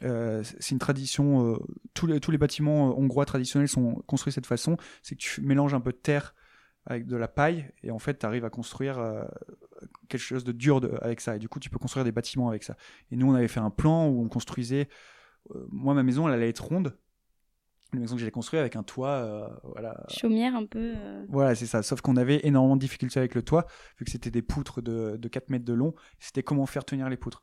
c'est 0.00 0.70
une 0.72 0.80
tradition. 0.80 1.56
tous, 1.94 2.08
les, 2.08 2.38
bâtiments 2.38 2.98
hongrois 2.98 3.26
traditionnels 3.26 3.68
sont 3.68 4.02
construits 4.08 4.32
de 4.32 4.34
cette 4.34 4.46
façon. 4.46 4.76
C'est 5.02 5.14
que 5.14 5.20
tu 5.20 5.40
mélanges 5.40 5.72
un 5.72 5.80
peu 5.80 5.92
de 5.92 5.98
terre 5.98 6.34
avec 6.84 7.06
de 7.06 7.16
la 7.16 7.28
paille 7.28 7.70
et 7.84 7.92
en 7.92 8.00
fait, 8.00 8.18
tu 8.18 8.26
arrives 8.26 8.44
à 8.44 8.50
construire 8.50 8.98
quelque 10.10 10.20
chose 10.20 10.44
de 10.44 10.52
dur 10.52 10.80
de- 10.82 10.92
avec 11.00 11.20
ça. 11.20 11.36
Et 11.36 11.38
du 11.38 11.48
coup, 11.48 11.58
tu 11.60 11.70
peux 11.70 11.78
construire 11.78 12.04
des 12.04 12.12
bâtiments 12.12 12.48
avec 12.50 12.62
ça. 12.64 12.76
Et 13.10 13.16
nous, 13.16 13.30
on 13.30 13.34
avait 13.34 13.48
fait 13.48 13.60
un 13.60 13.70
plan 13.70 14.06
où 14.08 14.22
on 14.22 14.28
construisait. 14.28 14.88
euh, 15.54 15.66
moi, 15.70 15.94
ma 15.94 16.02
maison, 16.02 16.28
elle 16.28 16.34
allait 16.34 16.50
être 16.50 16.64
ronde. 16.64 16.96
La 17.92 17.98
maison 17.98 18.14
que 18.14 18.20
j'ai 18.20 18.30
construite 18.30 18.60
avec 18.60 18.76
un 18.76 18.82
toit, 18.84 19.08
euh, 19.08 19.48
voilà, 19.64 20.04
Chaumière 20.10 20.54
un 20.54 20.64
peu. 20.66 20.92
euh, 20.96 21.24
voilà, 21.28 21.54
c'est 21.56 21.66
ça. 21.66 21.82
Sauf 21.82 22.00
qu'on 22.02 22.16
avait 22.16 22.40
énormément 22.46 22.76
de 22.76 22.80
difficultés 22.80 23.18
avec 23.18 23.34
le 23.34 23.42
toit, 23.42 23.66
vu 23.98 24.04
que 24.04 24.10
c'était 24.12 24.30
des 24.30 24.42
poutres 24.42 24.80
de, 24.82 25.16
de 25.16 25.28
4 25.28 25.48
mètres 25.50 25.64
de 25.64 25.72
long. 25.72 25.94
C'était 26.20 26.42
comment 26.44 26.66
faire 26.66 26.84
tenir 26.84 27.08
les 27.08 27.16
poutres. 27.16 27.42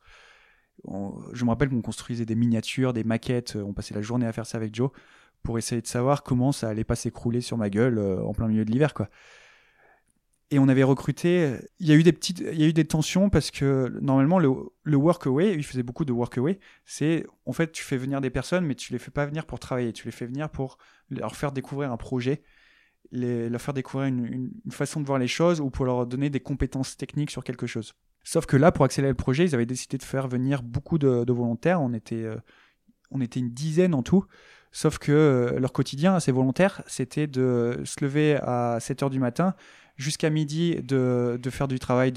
On- 0.84 1.18
je 1.34 1.44
me 1.44 1.50
rappelle 1.50 1.68
qu'on 1.68 1.82
construisait 1.82 2.24
des 2.24 2.34
miniatures, 2.36 2.92
des 2.94 3.04
maquettes. 3.04 3.56
On 3.56 3.74
passait 3.74 3.94
la 3.94 4.00
journée 4.00 4.26
à 4.26 4.32
faire 4.32 4.46
ça 4.46 4.56
avec 4.58 4.74
Joe 4.74 4.90
pour 5.42 5.58
essayer 5.58 5.82
de 5.82 5.86
savoir 5.86 6.22
comment 6.22 6.50
ça 6.52 6.68
allait 6.70 6.84
pas 6.84 6.94
s'écrouler 6.96 7.40
sur 7.42 7.58
ma 7.58 7.68
gueule 7.68 7.98
en 7.98 8.32
plein 8.32 8.48
milieu 8.48 8.64
de 8.64 8.70
l'hiver, 8.70 8.94
quoi. 8.94 9.08
Et 10.50 10.58
on 10.58 10.68
avait 10.68 10.82
recruté. 10.82 11.56
Il 11.78 11.86
y 11.86 11.92
a 11.92 11.94
eu 11.94 12.02
des 12.02 12.12
petites, 12.12 12.40
il 12.40 12.58
y 12.58 12.64
a 12.64 12.66
eu 12.66 12.72
des 12.72 12.86
tensions 12.86 13.28
parce 13.28 13.50
que 13.50 13.98
normalement 14.00 14.38
le, 14.38 14.50
le 14.82 14.96
workaway, 14.96 15.54
il 15.54 15.62
faisait 15.62 15.82
beaucoup 15.82 16.06
de 16.06 16.12
workaway. 16.12 16.58
C'est 16.86 17.26
en 17.44 17.52
fait 17.52 17.70
tu 17.72 17.84
fais 17.84 17.98
venir 17.98 18.20
des 18.20 18.30
personnes, 18.30 18.64
mais 18.64 18.74
tu 18.74 18.92
les 18.92 18.98
fais 18.98 19.10
pas 19.10 19.26
venir 19.26 19.44
pour 19.44 19.58
travailler. 19.58 19.92
Tu 19.92 20.06
les 20.06 20.12
fais 20.12 20.26
venir 20.26 20.48
pour 20.48 20.78
leur 21.10 21.36
faire 21.36 21.52
découvrir 21.52 21.92
un 21.92 21.98
projet 21.98 22.42
les, 23.10 23.48
leur 23.48 23.60
faire 23.60 23.74
découvrir 23.74 24.08
une, 24.08 24.50
façon 24.70 25.00
de 25.00 25.06
voir 25.06 25.18
les 25.18 25.28
choses 25.28 25.60
ou 25.60 25.70
pour 25.70 25.84
leur 25.84 26.06
donner 26.06 26.30
des 26.30 26.40
compétences 26.40 26.96
techniques 26.96 27.30
sur 27.30 27.44
quelque 27.44 27.66
chose. 27.66 27.94
Sauf 28.24 28.46
que 28.46 28.56
là, 28.56 28.72
pour 28.72 28.84
accélérer 28.84 29.12
le 29.12 29.16
projet, 29.16 29.44
ils 29.44 29.54
avaient 29.54 29.66
décidé 29.66 29.96
de 29.96 30.02
faire 30.02 30.28
venir 30.28 30.62
beaucoup 30.62 30.98
de, 30.98 31.24
de 31.24 31.32
volontaires. 31.32 31.80
On 31.80 31.94
était, 31.94 32.24
euh, 32.24 32.36
on 33.10 33.20
était 33.20 33.40
une 33.40 33.50
dizaine 33.50 33.94
en 33.94 34.02
tout. 34.02 34.24
Sauf 34.72 34.98
que 34.98 35.12
euh, 35.12 35.58
leur 35.58 35.72
quotidien 35.72 36.14
à 36.14 36.20
ces 36.20 36.32
volontaires, 36.32 36.82
c'était 36.86 37.26
de 37.26 37.80
se 37.84 38.04
lever 38.04 38.36
à 38.42 38.78
7 38.80 39.02
heures 39.02 39.10
du 39.10 39.20
matin 39.20 39.54
jusqu'à 39.96 40.30
midi, 40.30 40.76
de, 40.82 41.38
faire 41.50 41.68
du 41.68 41.78
travail 41.78 42.12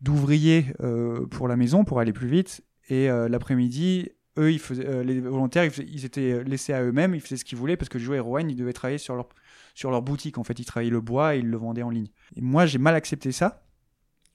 d'ouvrier 0.00 0.66
euh, 0.80 1.26
pour 1.26 1.48
la 1.48 1.56
maison 1.56 1.84
pour 1.84 2.00
aller 2.00 2.12
plus 2.12 2.28
vite. 2.28 2.62
Et 2.88 3.10
euh, 3.10 3.28
l'après-midi, 3.28 4.10
eux, 4.38 4.56
les 5.02 5.20
volontaires, 5.20 5.64
ils, 5.78 6.04
étaient 6.04 6.44
laissés 6.44 6.72
à 6.72 6.82
eux-mêmes, 6.82 7.14
ils 7.14 7.20
faisaient 7.20 7.36
ce 7.36 7.44
qu'ils 7.44 7.58
voulaient 7.58 7.76
parce 7.76 7.88
que 7.88 7.98
Joe 7.98 8.16
et 8.16 8.20
Rowan, 8.20 8.48
ils 8.50 8.56
devaient 8.56 8.72
travailler 8.72 8.98
sur 8.98 9.16
leur 9.16 9.28
sur 9.74 9.90
leur 9.90 10.00
boutique. 10.00 10.38
En 10.38 10.44
fait, 10.44 10.58
ils 10.58 10.64
travaillaient 10.64 10.90
le 10.90 11.00
bois 11.00 11.36
et 11.36 11.40
ils 11.40 11.48
le 11.48 11.56
vendaient 11.58 11.82
en 11.82 11.90
ligne. 11.90 12.08
Et 12.34 12.40
moi, 12.40 12.64
j'ai 12.64 12.78
mal 12.78 12.94
accepté 12.94 13.30
ça 13.30 13.66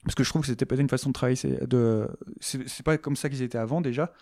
parce 0.04 0.14
que 0.14 0.24
je 0.24 0.28
trouve 0.28 0.42
que 0.42 0.48
c'était 0.48 0.66
pas 0.66 0.76
une 0.76 0.88
façon 0.88 1.10
de 1.10 1.12
travailler. 1.12 1.36
C'est 2.40 2.82
pas 2.84 2.98
comme 2.98 3.16
ça 3.16 3.28
qu'ils 3.28 3.42
étaient 3.42 3.58
avant 3.58 3.80
déjà. 3.80 4.12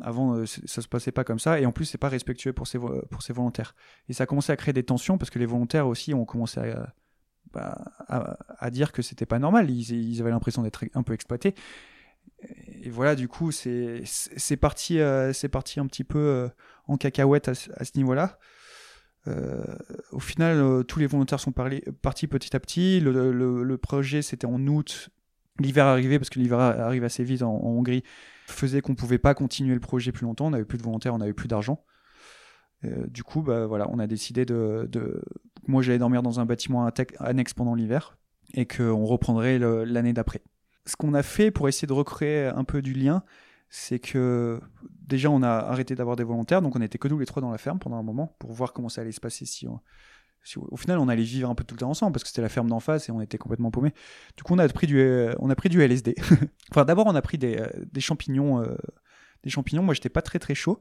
Avant, 0.00 0.34
euh, 0.36 0.46
ça 0.46 0.80
se 0.80 0.88
passait 0.88 1.12
pas 1.12 1.24
comme 1.24 1.38
ça. 1.38 1.60
Et 1.60 1.66
en 1.66 1.72
plus, 1.72 1.84
c'est 1.84 1.98
pas 1.98 2.08
respectueux 2.08 2.52
pour 2.52 2.66
ces 2.66 2.78
vo- 2.78 3.02
pour 3.10 3.22
ces 3.22 3.32
volontaires. 3.32 3.74
Et 4.08 4.12
ça 4.12 4.24
a 4.24 4.26
commencé 4.26 4.50
à 4.52 4.56
créer 4.56 4.72
des 4.72 4.84
tensions 4.84 5.18
parce 5.18 5.30
que 5.30 5.38
les 5.38 5.46
volontaires 5.46 5.86
aussi 5.86 6.14
ont 6.14 6.24
commencé 6.24 6.60
à 6.60 6.94
bah, 7.52 7.76
à, 8.58 8.70
dire 8.70 8.92
que 8.92 9.02
c'était 9.02 9.26
pas 9.26 9.38
normal. 9.38 9.70
Ils, 9.70 10.20
avaient 10.20 10.30
l'impression 10.30 10.62
d'être 10.62 10.84
un 10.94 11.02
peu 11.02 11.12
exploités. 11.12 11.54
Et 12.82 12.90
voilà, 12.90 13.14
du 13.14 13.28
coup, 13.28 13.52
c'est 13.52 14.02
parti, 14.60 14.98
euh, 14.98 15.32
parti 15.50 15.80
un 15.80 15.86
petit 15.86 16.04
peu 16.04 16.18
euh, 16.18 16.48
en 16.86 16.96
cacahuète 16.96 17.48
à, 17.48 17.54
ce- 17.54 17.70
niveau-là. 17.96 18.38
Euh, 19.28 19.62
au 20.10 20.18
final, 20.18 20.56
euh, 20.56 20.82
tous 20.82 20.98
les 20.98 21.06
volontaires 21.06 21.40
sont 21.40 21.52
partis 21.52 22.26
petit 22.26 22.56
à 22.56 22.60
petit. 22.60 23.00
Le 23.00 23.76
projet, 23.76 24.22
c'était 24.22 24.46
en 24.46 24.66
août. 24.66 25.10
L'hiver 25.58 25.86
arrivait, 25.86 26.18
parce 26.18 26.30
que 26.30 26.38
l'hiver 26.38 26.58
arrive 26.58 27.04
assez 27.04 27.24
vite 27.24 27.42
en, 27.42 27.54
Hongrie, 27.62 28.02
faisait 28.46 28.80
qu'on 28.80 28.94
pouvait 28.94 29.18
pas 29.18 29.34
continuer 29.34 29.74
le 29.74 29.80
projet 29.80 30.12
plus 30.12 30.24
longtemps. 30.24 30.46
On 30.46 30.50
n'avait 30.50 30.64
plus 30.64 30.78
de 30.78 30.82
volontaires, 30.82 31.14
on 31.14 31.18
n'avait 31.18 31.32
plus 31.32 31.48
d'argent. 31.48 31.84
Euh, 32.84 33.06
du 33.06 33.22
coup, 33.22 33.42
bah, 33.42 33.66
voilà, 33.66 33.88
on 33.90 33.98
a 33.98 34.06
décidé 34.06 34.44
de. 34.44 35.22
Moi, 35.66 35.82
j'allais 35.82 35.98
dormir 35.98 36.22
dans 36.22 36.40
un 36.40 36.46
bâtiment 36.46 36.88
annexe 37.18 37.54
pendant 37.54 37.74
l'hiver 37.74 38.16
et 38.54 38.66
qu'on 38.66 39.04
reprendrait 39.04 39.58
l'année 39.58 40.12
d'après. 40.12 40.42
Ce 40.86 40.96
qu'on 40.96 41.14
a 41.14 41.22
fait 41.22 41.50
pour 41.50 41.68
essayer 41.68 41.86
de 41.86 41.92
recréer 41.92 42.46
un 42.46 42.64
peu 42.64 42.82
du 42.82 42.92
lien, 42.92 43.22
c'est 43.68 44.00
que 44.00 44.60
déjà 45.06 45.30
on 45.30 45.42
a 45.42 45.48
arrêté 45.48 45.94
d'avoir 45.94 46.16
des 46.16 46.24
volontaires, 46.24 46.60
donc 46.60 46.76
on 46.76 46.82
était 46.82 46.98
que 46.98 47.08
nous 47.08 47.18
les 47.18 47.26
trois 47.26 47.40
dans 47.40 47.50
la 47.50 47.58
ferme 47.58 47.78
pendant 47.78 47.96
un 47.96 48.02
moment 48.02 48.36
pour 48.38 48.52
voir 48.52 48.72
comment 48.72 48.88
ça 48.88 49.00
allait 49.00 49.12
se 49.12 49.20
passer 49.20 49.46
au 50.56 50.76
final 50.76 50.98
on 50.98 51.08
allait 51.08 51.22
vivre 51.22 51.48
un 51.48 51.54
peu 51.54 51.64
tout 51.64 51.74
le 51.74 51.80
temps 51.80 51.90
ensemble 51.90 52.12
parce 52.12 52.24
que 52.24 52.28
c'était 52.28 52.42
la 52.42 52.48
ferme 52.48 52.68
d'en 52.68 52.80
face 52.80 53.08
et 53.08 53.12
on 53.12 53.20
était 53.20 53.38
complètement 53.38 53.70
paumés. 53.70 53.94
Du 54.36 54.42
coup 54.42 54.54
on 54.54 54.58
a 54.58 54.68
pris 54.68 54.86
du, 54.86 54.98
euh, 54.98 55.34
on 55.38 55.50
a 55.50 55.54
pris 55.54 55.68
du 55.68 55.80
LSD. 55.82 56.14
enfin 56.70 56.84
d'abord 56.84 57.06
on 57.06 57.14
a 57.14 57.22
pris 57.22 57.38
des, 57.38 57.58
euh, 57.58 57.68
des 57.92 58.00
champignons, 58.00 58.60
euh, 58.60 58.76
des 59.44 59.50
champignons. 59.50 59.82
Moi 59.82 59.94
j'étais 59.94 60.08
pas 60.08 60.22
très 60.22 60.38
très 60.38 60.54
chaud 60.54 60.80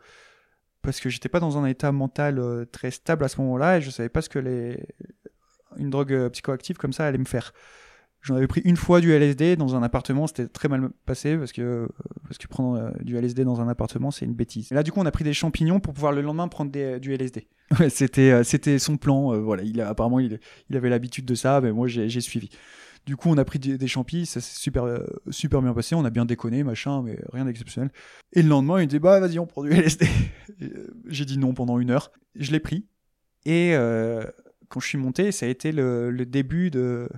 parce 0.82 1.00
que 1.00 1.10
j'étais 1.10 1.30
pas 1.30 1.40
dans 1.40 1.58
un 1.58 1.66
état 1.66 1.92
mental 1.92 2.40
euh, 2.40 2.66
très 2.66 2.92
stable 2.92 3.24
à 3.24 3.28
ce 3.28 3.40
moment-là 3.42 3.78
et 3.78 3.82
je 3.82 3.92
savais 3.92 4.10
pas 4.10 4.22
ce 4.22 4.30
que 4.30 4.40
les 4.40 4.84
une 5.78 5.90
drogue 5.90 6.30
psychoactive 6.30 6.78
comme 6.78 6.94
ça 6.94 7.06
allait 7.06 7.18
me 7.18 7.26
faire. 7.26 7.54
J'en 8.22 8.36
avais 8.36 8.48
pris 8.48 8.62
une 8.66 8.78
fois 8.78 9.00
du 9.00 9.14
LSD 9.14 9.56
dans 9.56 9.76
un 9.76 9.82
appartement, 9.82 10.28
c'était 10.28 10.48
très 10.48 10.68
mal 10.68 10.90
passé 11.06 11.38
parce 11.38 11.52
que, 11.52 11.88
parce 12.24 12.38
que 12.38 12.48
prendre 12.48 12.94
du 13.02 13.18
LSD 13.18 13.46
dans 13.46 13.62
un 13.62 13.68
appartement, 13.68 14.12
c'est 14.12 14.26
une 14.26 14.36
bêtise. 14.36 14.72
Et 14.72 14.76
là, 14.76 14.84
du 14.84 14.92
coup, 14.92 15.00
on 15.00 15.06
a 15.08 15.12
pris 15.12 15.24
des 15.24 15.34
champignons 15.34 15.80
pour 15.80 15.94
pouvoir 15.94 16.12
le 16.12 16.22
lendemain 16.22 16.48
prendre 16.48 16.72
du 17.00 17.14
LSD. 17.14 17.48
C'était, 17.90 18.32
euh, 18.32 18.44
c'était 18.44 18.80
son 18.80 18.98
plan. 18.98 19.34
euh, 19.34 19.40
voilà, 19.40 19.64
il 19.64 19.80
apparemment, 19.82 20.20
il, 20.20 20.40
il 20.70 20.78
avait 20.78 20.90
l'habitude 20.90 21.26
de 21.26 21.36
ça, 21.36 21.62
mais 21.62 21.72
moi, 21.72 21.88
j'ai, 21.88 22.22
suivi. 22.22 22.50
Du 23.06 23.16
coup, 23.16 23.30
on 23.30 23.38
a 23.38 23.46
pris 23.46 23.60
des, 23.60 23.88
champis, 23.88 24.26
ça 24.26 24.42
s'est 24.42 24.60
super, 24.60 24.84
euh, 24.84 25.06
super 25.30 25.62
bien 25.62 25.74
passé, 25.74 25.96
on 25.96 26.06
a 26.06 26.10
bien 26.10 26.26
déconné, 26.26 26.64
machin, 26.64 27.02
mais 27.02 27.20
rien 27.34 27.46
d'exceptionnel. 27.46 27.92
Et 28.34 28.44
le 28.44 28.50
lendemain, 28.50 28.82
il 28.82 28.88
dit, 28.88 29.00
bah, 29.00 29.20
vas-y, 29.20 29.40
on 29.40 29.48
prend 29.48 29.64
du 29.64 29.72
LSD. 29.72 30.08
J'ai 31.08 31.26
dit 31.26 31.38
non 31.38 31.54
pendant 31.54 31.80
une 31.80 31.90
heure. 31.90 32.12
Je 32.36 32.52
l'ai 32.52 32.60
pris. 32.60 32.86
Et 33.46 33.74
quand 34.70 34.80
je 34.80 34.88
suis 34.88 35.00
monté, 35.00 35.32
ça 35.32 35.48
a 35.48 35.50
été 35.50 35.72
le, 35.72 36.26
début 36.26 36.70
de, 36.70 37.10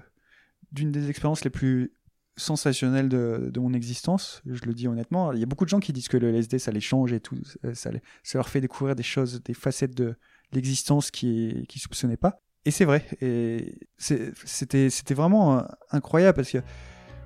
d'une 0.72 0.91
des 0.91 1.10
expériences 1.10 1.43
les 1.43 1.50
plus 1.50 1.91
sensationnelles 2.38 3.10
de, 3.10 3.51
de 3.53 3.60
mon 3.60 3.74
existence, 3.74 4.41
je 4.45 4.65
le 4.65 4.74
dis 4.74 4.88
honnêtement. 4.88 5.33
Il 5.33 5.39
y 5.39 5.43
a 5.43 5.45
beaucoup 5.45 5.65
de 5.65 5.69
gens 5.69 5.81
qui 5.81 5.91
disent 5.91 6.07
que 6.07 6.17
le 6.17 6.29
LSD, 6.29 6.60
ça 6.60 6.72
les 6.72 6.79
change 6.79 7.12
et 7.12 7.19
tout, 7.19 7.38
ça 7.74 7.91
leur 8.33 8.50
fait 8.50 8.62
découvrir 8.62 8.95
des 8.95 9.03
choses, 9.03 9.43
des 9.43 9.53
facettes 9.53 9.95
de 9.95 10.15
l'existence 10.53 11.12
qu'ils 11.12 11.65
qui 11.67 11.79
soupçonnaient 11.79 12.17
pas. 12.17 12.43
Et 12.65 12.72
c'est 12.72 12.86
vrai, 12.86 13.05
et 13.22 13.75
c'était 13.98 14.89
c'était 14.89 15.13
vraiment 15.13 15.57
euh, 15.57 15.62
incroyable 15.91 16.38
parce 16.38 16.51
que 16.51 16.60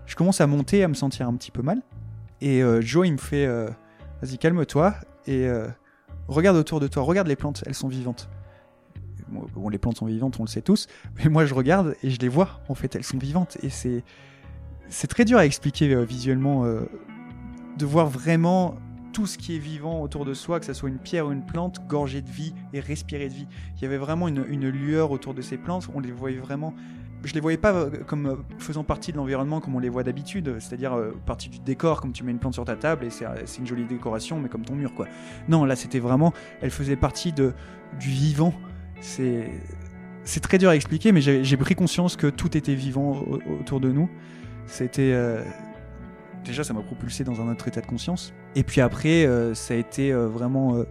je 0.08 0.16
commence 0.16 0.42
à 0.42 0.48
monter, 0.48 0.84
à 0.84 0.88
me 0.88 0.96
sentir 0.96 1.28
un 1.28 1.36
petit 1.36 1.52
peu 1.52 1.62
mal. 1.62 1.82
Et 2.42 2.64
euh, 2.64 2.82
Joe, 2.82 3.08
il 3.08 3.14
me 3.14 3.18
fait 3.18 3.46
euh, 3.46 3.70
Vas-y, 4.22 4.40
calme-toi 4.40 4.96
et 5.28 5.48
regarde 6.28 6.58
autour 6.58 6.80
de 6.80 6.88
toi, 6.88 7.04
regarde 7.04 7.28
les 7.28 7.36
plantes, 7.36 7.64
elles 7.68 7.76
sont 7.76 7.90
vivantes. 7.90 8.30
Bon, 9.28 9.68
les 9.68 9.78
plantes 9.78 9.98
sont 9.98 10.06
vivantes, 10.06 10.40
on 10.40 10.44
le 10.44 10.48
sait 10.48 10.62
tous, 10.62 10.88
mais 11.18 11.30
moi 11.30 11.46
je 11.46 11.54
regarde 11.54 11.96
et 12.02 12.10
je 12.10 12.18
les 12.20 12.30
vois, 12.30 12.62
en 12.70 12.76
fait, 12.76 12.96
elles 12.96 13.04
sont 13.04 13.18
vivantes. 13.18 13.58
Et 13.62 13.70
c'est 13.70 14.04
c'est 14.90 15.08
très 15.08 15.26
dur 15.26 15.38
à 15.38 15.46
expliquer 15.46 16.04
visuellement, 16.06 16.66
de 16.66 17.86
voir 17.86 18.08
vraiment 18.08 18.76
tout 19.18 19.26
ce 19.26 19.40
qui 19.40 19.56
est 19.56 19.58
vivant 19.58 20.04
autour 20.04 20.26
de 20.26 20.36
soi, 20.36 20.60
que 20.60 20.66
ce 20.68 20.74
soit 20.74 20.90
une 20.90 21.00
pierre 21.00 21.26
ou 21.26 21.32
une 21.32 21.44
plante, 21.44 21.82
gorgée 21.88 22.22
de 22.22 22.30
vie 22.30 22.54
et 22.72 22.80
respirer 22.80 23.30
de 23.30 23.34
vie. 23.34 23.48
Il 23.76 23.82
y 23.82 23.86
avait 23.86 23.98
vraiment 23.98 24.28
une, 24.28 24.70
lueur 24.70 25.10
autour 25.10 25.34
de 25.34 25.42
ces 25.42 25.58
plantes, 25.58 25.90
on 25.96 26.00
les 26.00 26.12
voyait 26.12 26.38
vraiment. 26.38 26.76
Je 27.24 27.34
les 27.34 27.40
voyais 27.40 27.58
pas 27.58 27.74
euh, 27.74 27.90
comme 28.06 28.28
euh, 28.28 28.36
faisant 28.60 28.84
partie 28.84 29.12
de 29.12 29.18
l'environnement 29.18 29.60
comme 29.60 29.74
on 29.74 29.80
les 29.80 29.90
voit 29.90 30.04
d'habitude, 30.04 30.58
c'est-à-dire 30.60 30.94
euh, 30.94 31.16
partie 31.26 31.50
du 31.50 31.58
décor, 31.58 32.00
comme 32.00 32.14
tu 32.14 32.24
mets 32.24 32.32
une 32.32 32.38
plante 32.38 32.54
sur 32.54 32.64
ta 32.64 32.76
table 32.76 33.06
et 33.06 33.10
c'est 33.10 33.26
une 33.58 33.66
jolie 33.66 33.86
décoration, 33.86 34.40
mais 34.40 34.50
comme 34.50 34.64
ton 34.64 34.76
mur, 34.76 34.94
quoi. 34.94 35.08
Non, 35.50 35.66
là 35.66 35.76
c'était 35.76 35.98
vraiment, 35.98 36.32
elle 36.62 36.70
faisait 36.70 36.96
partie 36.96 37.34
de, 37.34 37.56
du 38.00 38.10
vivant. 38.10 38.54
C'est 39.00 39.50
très 40.44 40.60
dur 40.60 40.70
à 40.70 40.76
expliquer, 40.76 41.12
mais 41.12 41.22
j'ai 41.22 41.58
pris 41.58 41.74
conscience 41.74 42.18
que 42.18 42.28
tout 42.28 42.56
était 42.56 42.76
vivant 42.76 43.14
au- 43.14 43.42
autour 43.62 43.80
de 43.80 43.92
nous. 43.92 44.12
C'était 44.68 45.42
déjà 46.46 46.64
ça 46.64 46.74
m'a 46.74 46.82
propulsé 46.82 47.24
dans 47.24 47.42
un 47.42 47.52
autre 47.52 47.68
état 47.68 47.82
de 47.82 47.88
conscience. 47.88 48.32
Et 48.58 48.64
puis 48.64 48.82
après, 48.82 49.24
euh, 49.28 49.54
ça 49.54 49.76
a 49.76 49.78
été 49.78 50.12
euh, 50.12 50.28
vraiment 50.28 50.78
euh, 50.78 50.86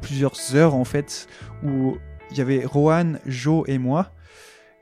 plusieurs 0.00 0.56
heures 0.56 0.74
en 0.74 0.86
fait 0.86 1.28
où 1.62 1.98
il 2.30 2.38
y 2.38 2.40
avait 2.40 2.64
Rohan, 2.64 3.16
Joe 3.26 3.68
et 3.68 3.76
moi. 3.76 4.10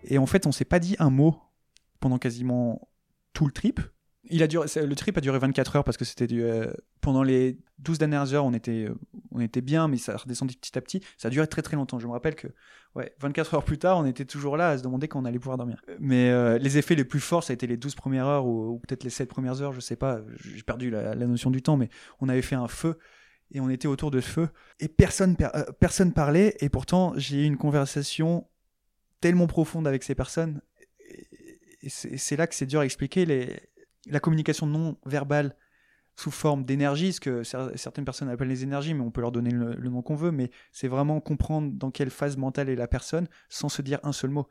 Et 0.04 0.18
en 0.18 0.26
fait, 0.26 0.46
on 0.46 0.52
s'est 0.52 0.64
pas 0.64 0.78
dit 0.78 0.94
un 1.00 1.10
mot 1.10 1.36
pendant 1.98 2.16
quasiment 2.18 2.88
tout 3.32 3.44
le 3.44 3.50
trip. 3.50 3.80
Il 4.30 4.42
a 4.42 4.46
duré, 4.46 4.66
le 4.76 4.94
trip 4.94 5.16
a 5.16 5.20
duré 5.20 5.38
24 5.38 5.76
heures 5.76 5.84
parce 5.84 5.96
que 5.96 6.04
c'était 6.04 6.26
euh, 6.32 6.72
pendant 7.00 7.22
les 7.22 7.58
12 7.78 7.98
dernières 7.98 8.34
heures, 8.34 8.44
on 8.44 8.52
était, 8.52 8.84
euh, 8.84 8.94
on 9.30 9.40
était 9.40 9.60
bien, 9.60 9.88
mais 9.88 9.96
ça 9.96 10.14
a 10.14 10.16
redescendu 10.16 10.54
petit 10.56 10.76
à 10.76 10.80
petit. 10.80 11.02
Ça 11.16 11.28
a 11.28 11.30
duré 11.30 11.46
très 11.46 11.62
très 11.62 11.76
longtemps. 11.76 11.98
Je 11.98 12.06
me 12.06 12.12
rappelle 12.12 12.34
que 12.34 12.48
ouais, 12.94 13.14
24 13.20 13.54
heures 13.54 13.64
plus 13.64 13.78
tard, 13.78 13.98
on 13.98 14.04
était 14.04 14.24
toujours 14.24 14.56
là 14.56 14.70
à 14.70 14.78
se 14.78 14.82
demander 14.82 15.08
quand 15.08 15.20
on 15.20 15.24
allait 15.24 15.38
pouvoir 15.38 15.56
dormir. 15.56 15.80
Mais 16.00 16.30
euh, 16.30 16.58
les 16.58 16.78
effets 16.78 16.94
les 16.94 17.04
plus 17.04 17.20
forts, 17.20 17.44
ça 17.44 17.52
a 17.52 17.54
été 17.54 17.66
les 17.66 17.76
12 17.76 17.94
premières 17.94 18.26
heures 18.26 18.46
ou, 18.46 18.78
peut-être 18.80 19.04
les 19.04 19.10
7 19.10 19.28
premières 19.28 19.62
heures, 19.62 19.72
je 19.72 19.80
sais 19.80 19.96
pas. 19.96 20.20
J'ai 20.40 20.62
perdu 20.62 20.90
la, 20.90 21.14
notion 21.14 21.50
du 21.50 21.62
temps, 21.62 21.76
mais 21.76 21.88
on 22.20 22.28
avait 22.28 22.42
fait 22.42 22.56
un 22.56 22.68
feu 22.68 22.98
et 23.52 23.60
on 23.60 23.70
était 23.70 23.88
autour 23.88 24.10
de 24.10 24.20
ce 24.20 24.28
feu 24.28 24.48
et 24.80 24.88
personne, 24.88 25.36
per- 25.36 25.50
personne 25.80 26.12
parlait. 26.12 26.56
Et 26.60 26.68
pourtant, 26.68 27.14
j'ai 27.16 27.42
eu 27.42 27.44
une 27.44 27.56
conversation 27.56 28.46
tellement 29.20 29.46
profonde 29.46 29.86
avec 29.86 30.02
ces 30.02 30.14
personnes. 30.14 30.60
Et- 31.00 31.26
c'est 31.88 32.36
là 32.36 32.46
que 32.48 32.56
c'est 32.56 32.66
dur 32.66 32.80
à 32.80 32.84
expliquer 32.84 33.24
les, 33.24 33.56
la 34.10 34.20
communication 34.20 34.66
non 34.66 34.98
verbale 35.06 35.56
sous 36.16 36.32
forme 36.32 36.64
d'énergie, 36.64 37.12
ce 37.12 37.20
que 37.20 37.42
cer- 37.42 37.76
certaines 37.76 38.04
personnes 38.04 38.28
appellent 38.28 38.48
les 38.48 38.64
énergies, 38.64 38.92
mais 38.92 39.02
on 39.02 39.10
peut 39.12 39.20
leur 39.20 39.30
donner 39.30 39.50
le, 39.50 39.76
nom 39.88 40.02
qu'on 40.02 40.16
veut, 40.16 40.32
mais 40.32 40.50
c'est 40.72 40.88
vraiment 40.88 41.20
comprendre 41.20 41.72
dans 41.72 41.92
quelle 41.92 42.10
phase 42.10 42.36
mentale 42.36 42.68
est 42.68 42.74
la 42.74 42.88
personne 42.88 43.28
sans 43.48 43.68
se 43.68 43.82
dire 43.82 44.00
un 44.02 44.12
seul 44.12 44.30
mot. 44.30 44.48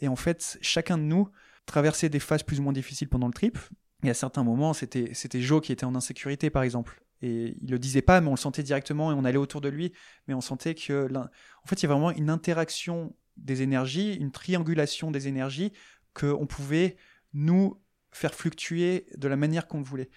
Et 0.00 0.06
en 0.06 0.14
fait, 0.14 0.56
chacun 0.62 0.98
de 0.98 1.02
nous 1.02 1.28
traversait 1.66 2.08
des 2.08 2.20
phases 2.20 2.44
plus 2.44 2.60
ou 2.60 2.62
moins 2.62 2.72
difficiles 2.72 3.08
pendant 3.08 3.26
le 3.26 3.32
trip. 3.32 3.58
Et 4.04 4.10
à 4.10 4.14
certains 4.14 4.44
moments, 4.44 4.72
c'était 4.72 5.12
Joe 5.40 5.60
qui 5.60 5.72
était 5.72 5.84
en 5.84 5.96
insécurité, 5.96 6.48
par 6.48 6.62
exemple. 6.62 7.02
Et 7.22 7.56
il 7.60 7.70
le 7.70 7.78
disait 7.78 8.02
pas, 8.02 8.20
mais 8.20 8.28
on 8.28 8.34
le 8.34 8.36
sentait 8.36 8.62
directement 8.62 9.10
et 9.10 9.14
on 9.14 9.24
allait 9.24 9.36
autour 9.36 9.60
de 9.60 9.68
lui, 9.68 9.92
mais 10.26 10.34
on 10.34 10.40
sentait 10.40 10.74
que, 10.74 11.08
en 11.12 11.66
fait, 11.66 11.82
y 11.82 11.86
a 11.86 11.88
vraiment 11.88 12.12
une 12.12 12.30
interaction 12.30 13.14
des 13.36 13.62
énergies, 13.62 14.14
une 14.14 14.30
triangulation 14.30 15.10
des 15.10 15.28
énergies 15.28 15.72
qu'on 16.14 16.46
pouvait 16.46 16.96
nous 17.32 17.80
faire 18.12 18.34
fluctuer 18.34 19.06
de 19.16 19.28
la 19.28 19.36
manière 19.36 19.66
qu'on 19.66 19.82
voulait. 19.82 20.10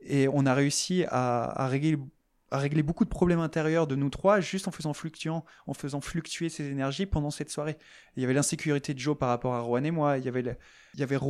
Et 0.00 0.28
on 0.28 0.46
a 0.46 0.54
réussi 0.54 1.04
à, 1.08 1.68
régler, 1.68 1.96
beaucoup 2.82 3.04
de 3.04 3.10
problèmes 3.10 3.40
intérieurs 3.40 3.86
de 3.86 3.94
nous 3.94 4.10
trois 4.10 4.40
juste 4.40 4.68
en 4.68 4.70
faisant, 4.72 4.92
en 5.66 5.74
faisant 5.74 6.00
fluctuer 6.00 6.48
ces 6.48 6.66
énergies 6.66 7.06
pendant 7.06 7.30
cette 7.30 7.50
soirée. 7.50 7.78
Il 8.16 8.22
y 8.22 8.24
avait 8.24 8.34
l'insécurité 8.34 8.94
de 8.94 8.98
Joe 8.98 9.16
par 9.16 9.28
rapport 9.28 9.54
à 9.54 9.60
Rowan 9.60 9.86
et 9.86 9.90
moi. 9.90 10.18
Il 10.18 10.24
y 10.24 10.28
avait, 10.28 10.42
le- 10.42 10.56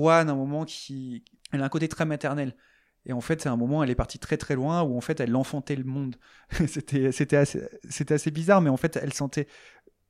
à 0.09 0.21
un 0.21 0.35
moment 0.35 0.65
qui. 0.65 1.25
Elle 1.53 1.61
a 1.63 1.65
un 1.65 1.69
côté 1.69 1.89
très 1.89 2.07
maternel. 2.07 2.57
Et 3.05 3.13
en 3.13 3.21
fait, 3.21 3.43
c'est 3.43 3.49
un 3.49 3.57
moment, 3.57 3.83
elle 3.83 3.91
est 3.91 3.97
partie 3.97 4.19
très 4.19 4.37
très 4.37 4.55
loin 4.55 4.83
où 4.83 4.97
en 4.97 5.01
fait, 5.01 5.21
elle 5.21 5.35
enfantait 5.35 5.77
le 5.77 5.85
monde. 5.85 6.17
c'était, 6.67 7.37
assez, 7.37 8.31
bizarre, 8.31 8.61
mais 8.61 8.71
en 8.71 8.77
fait, 8.77 8.97
elle 8.97 9.13
sentait, 9.13 9.49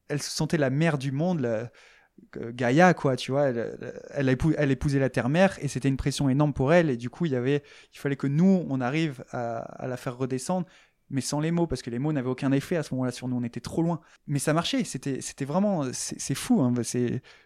elle 0.09 0.23
se 0.23 0.30
sentait 0.30 0.59
la 0.59 0.71
mère 0.71 0.99
du 0.99 1.11
monde, 1.11 1.71
Gaïa, 2.38 2.95
quoi, 2.95 3.16
tu 3.16 3.33
vois. 3.33 3.49
Elle, 3.49 4.38
elle, 4.57 4.71
épousait 4.71 4.99
la 4.99 5.11
terre-mère 5.11 5.59
et 5.61 5.69
c'était 5.69 5.88
une 5.88 5.97
pression 5.97 6.28
énorme 6.28 6.52
pour 6.52 6.73
elle. 6.73 6.90
Et 6.90 6.97
du 6.97 7.11
coup, 7.11 7.26
il 7.26 7.33
y 7.33 7.37
avait, 7.37 7.62
il 7.92 7.99
fallait 7.99 8.16
que 8.16 8.26
nous, 8.26 8.64
on 8.69 8.81
arrive 8.81 9.25
à, 9.31 9.87
la 9.87 9.97
faire 9.97 10.16
redescendre, 10.16 10.66
mais 11.11 11.21
sans 11.21 11.40
les 11.40 11.50
mots, 11.50 11.66
parce 11.66 11.83
que 11.83 11.90
les 11.90 11.99
mots 11.99 12.12
n'avaient 12.12 12.31
aucun 12.31 12.52
effet 12.52 12.76
à 12.76 12.83
ce 12.83 12.95
moment-là 12.95 13.12
sur 13.12 13.28
nous. 13.28 13.37
On 13.37 13.42
était 13.42 13.61
trop 13.61 13.83
loin. 13.83 14.00
Mais 14.26 14.38
ça 14.38 14.54
marchait. 14.54 14.85
C'était, 14.85 15.45
vraiment, 15.45 15.85
c'est, 15.92 16.35
fou. 16.35 16.62
Hein, 16.62 16.73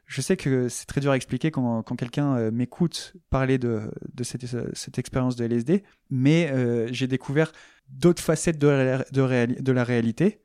je 0.07 0.21
sais 0.21 0.37
que 0.37 0.69
c'est 0.69 0.87
très 0.87 1.01
dur 1.01 1.11
à 1.11 1.17
expliquer 1.17 1.51
quand, 1.51 1.83
quelqu'un 1.97 2.37
euh, 2.37 2.51
m'écoute 2.53 3.15
parler 3.31 3.59
de, 3.59 3.91
cette, 4.23 4.99
expérience 4.99 5.35
de 5.37 5.45
LSD, 5.45 5.83
mais 6.11 6.51
euh, 6.53 6.89
j'ai 6.93 7.09
découvert 7.09 7.51
d'autres 7.89 8.23
facettes 8.23 8.59
de 8.59 9.73
la 9.73 9.85
réalité 9.85 10.41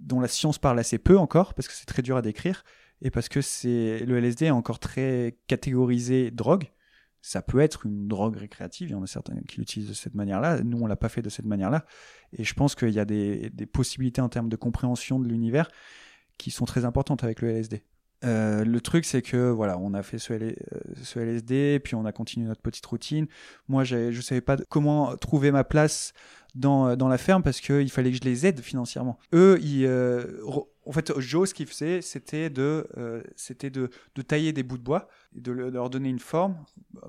dont 0.00 0.20
la 0.20 0.28
science 0.28 0.58
parle 0.58 0.78
assez 0.78 0.98
peu 0.98 1.18
encore, 1.18 1.54
parce 1.54 1.68
que 1.68 1.74
c'est 1.74 1.86
très 1.86 2.02
dur 2.02 2.16
à 2.16 2.22
décrire, 2.22 2.64
et 3.02 3.10
parce 3.10 3.28
que 3.28 3.40
c'est 3.40 4.00
le 4.00 4.18
LSD 4.18 4.46
est 4.46 4.50
encore 4.50 4.78
très 4.78 5.38
catégorisé 5.46 6.30
drogue. 6.30 6.70
Ça 7.22 7.42
peut 7.42 7.60
être 7.60 7.84
une 7.84 8.08
drogue 8.08 8.36
récréative, 8.36 8.88
il 8.88 8.92
y 8.92 8.94
en 8.94 9.02
a 9.02 9.06
certains 9.06 9.38
qui 9.46 9.58
l'utilisent 9.58 9.90
de 9.90 9.94
cette 9.94 10.14
manière-là. 10.14 10.62
Nous, 10.62 10.78
on 10.78 10.86
l'a 10.86 10.96
pas 10.96 11.10
fait 11.10 11.20
de 11.20 11.28
cette 11.28 11.44
manière-là. 11.44 11.84
Et 12.32 12.44
je 12.44 12.54
pense 12.54 12.74
qu'il 12.74 12.90
y 12.90 12.98
a 12.98 13.04
des, 13.04 13.50
des 13.50 13.66
possibilités 13.66 14.22
en 14.22 14.30
termes 14.30 14.48
de 14.48 14.56
compréhension 14.56 15.20
de 15.20 15.28
l'univers 15.28 15.70
qui 16.38 16.50
sont 16.50 16.64
très 16.64 16.86
importantes 16.86 17.22
avec 17.22 17.42
le 17.42 17.50
LSD. 17.50 17.84
Euh, 18.24 18.64
le 18.64 18.80
truc, 18.80 19.04
c'est 19.06 19.22
que 19.22 19.48
voilà, 19.50 19.78
on 19.78 19.94
a 19.94 20.02
fait 20.02 20.18
ce, 20.18 20.32
L- 20.34 20.54
euh, 21.16 21.20
LSD, 21.22 21.80
puis 21.82 21.94
on 21.94 22.04
a 22.04 22.12
continué 22.12 22.46
notre 22.46 22.60
petite 22.60 22.84
routine. 22.86 23.26
Moi, 23.68 23.84
je 23.84 24.20
savais 24.20 24.40
pas 24.42 24.56
comment 24.68 25.16
trouver 25.16 25.50
ma 25.50 25.64
place 25.64 26.12
dans, 26.54 26.96
dans 26.96 27.08
la 27.08 27.16
ferme 27.18 27.42
parce 27.42 27.60
qu'il 27.60 27.90
fallait 27.90 28.10
que 28.10 28.16
je 28.18 28.28
les 28.28 28.44
aide 28.46 28.60
financièrement. 28.60 29.18
Eux, 29.32 29.58
ils, 29.62 29.86
euh, 29.86 30.42
en 30.84 30.92
fait, 30.92 31.18
Joe, 31.18 31.48
ce 31.48 31.54
qu'il 31.54 31.66
faisait, 31.66 32.02
c'était 32.02 32.50
de, 32.50 32.86
euh, 32.98 33.22
tailler 34.26 34.52
des 34.52 34.62
bouts 34.64 34.78
de 34.78 34.82
bois, 34.82 35.08
et 35.34 35.40
de, 35.40 35.52
le- 35.52 35.70
de 35.70 35.76
leur 35.76 35.88
donner 35.88 36.08
une 36.10 36.18
forme, 36.18 36.56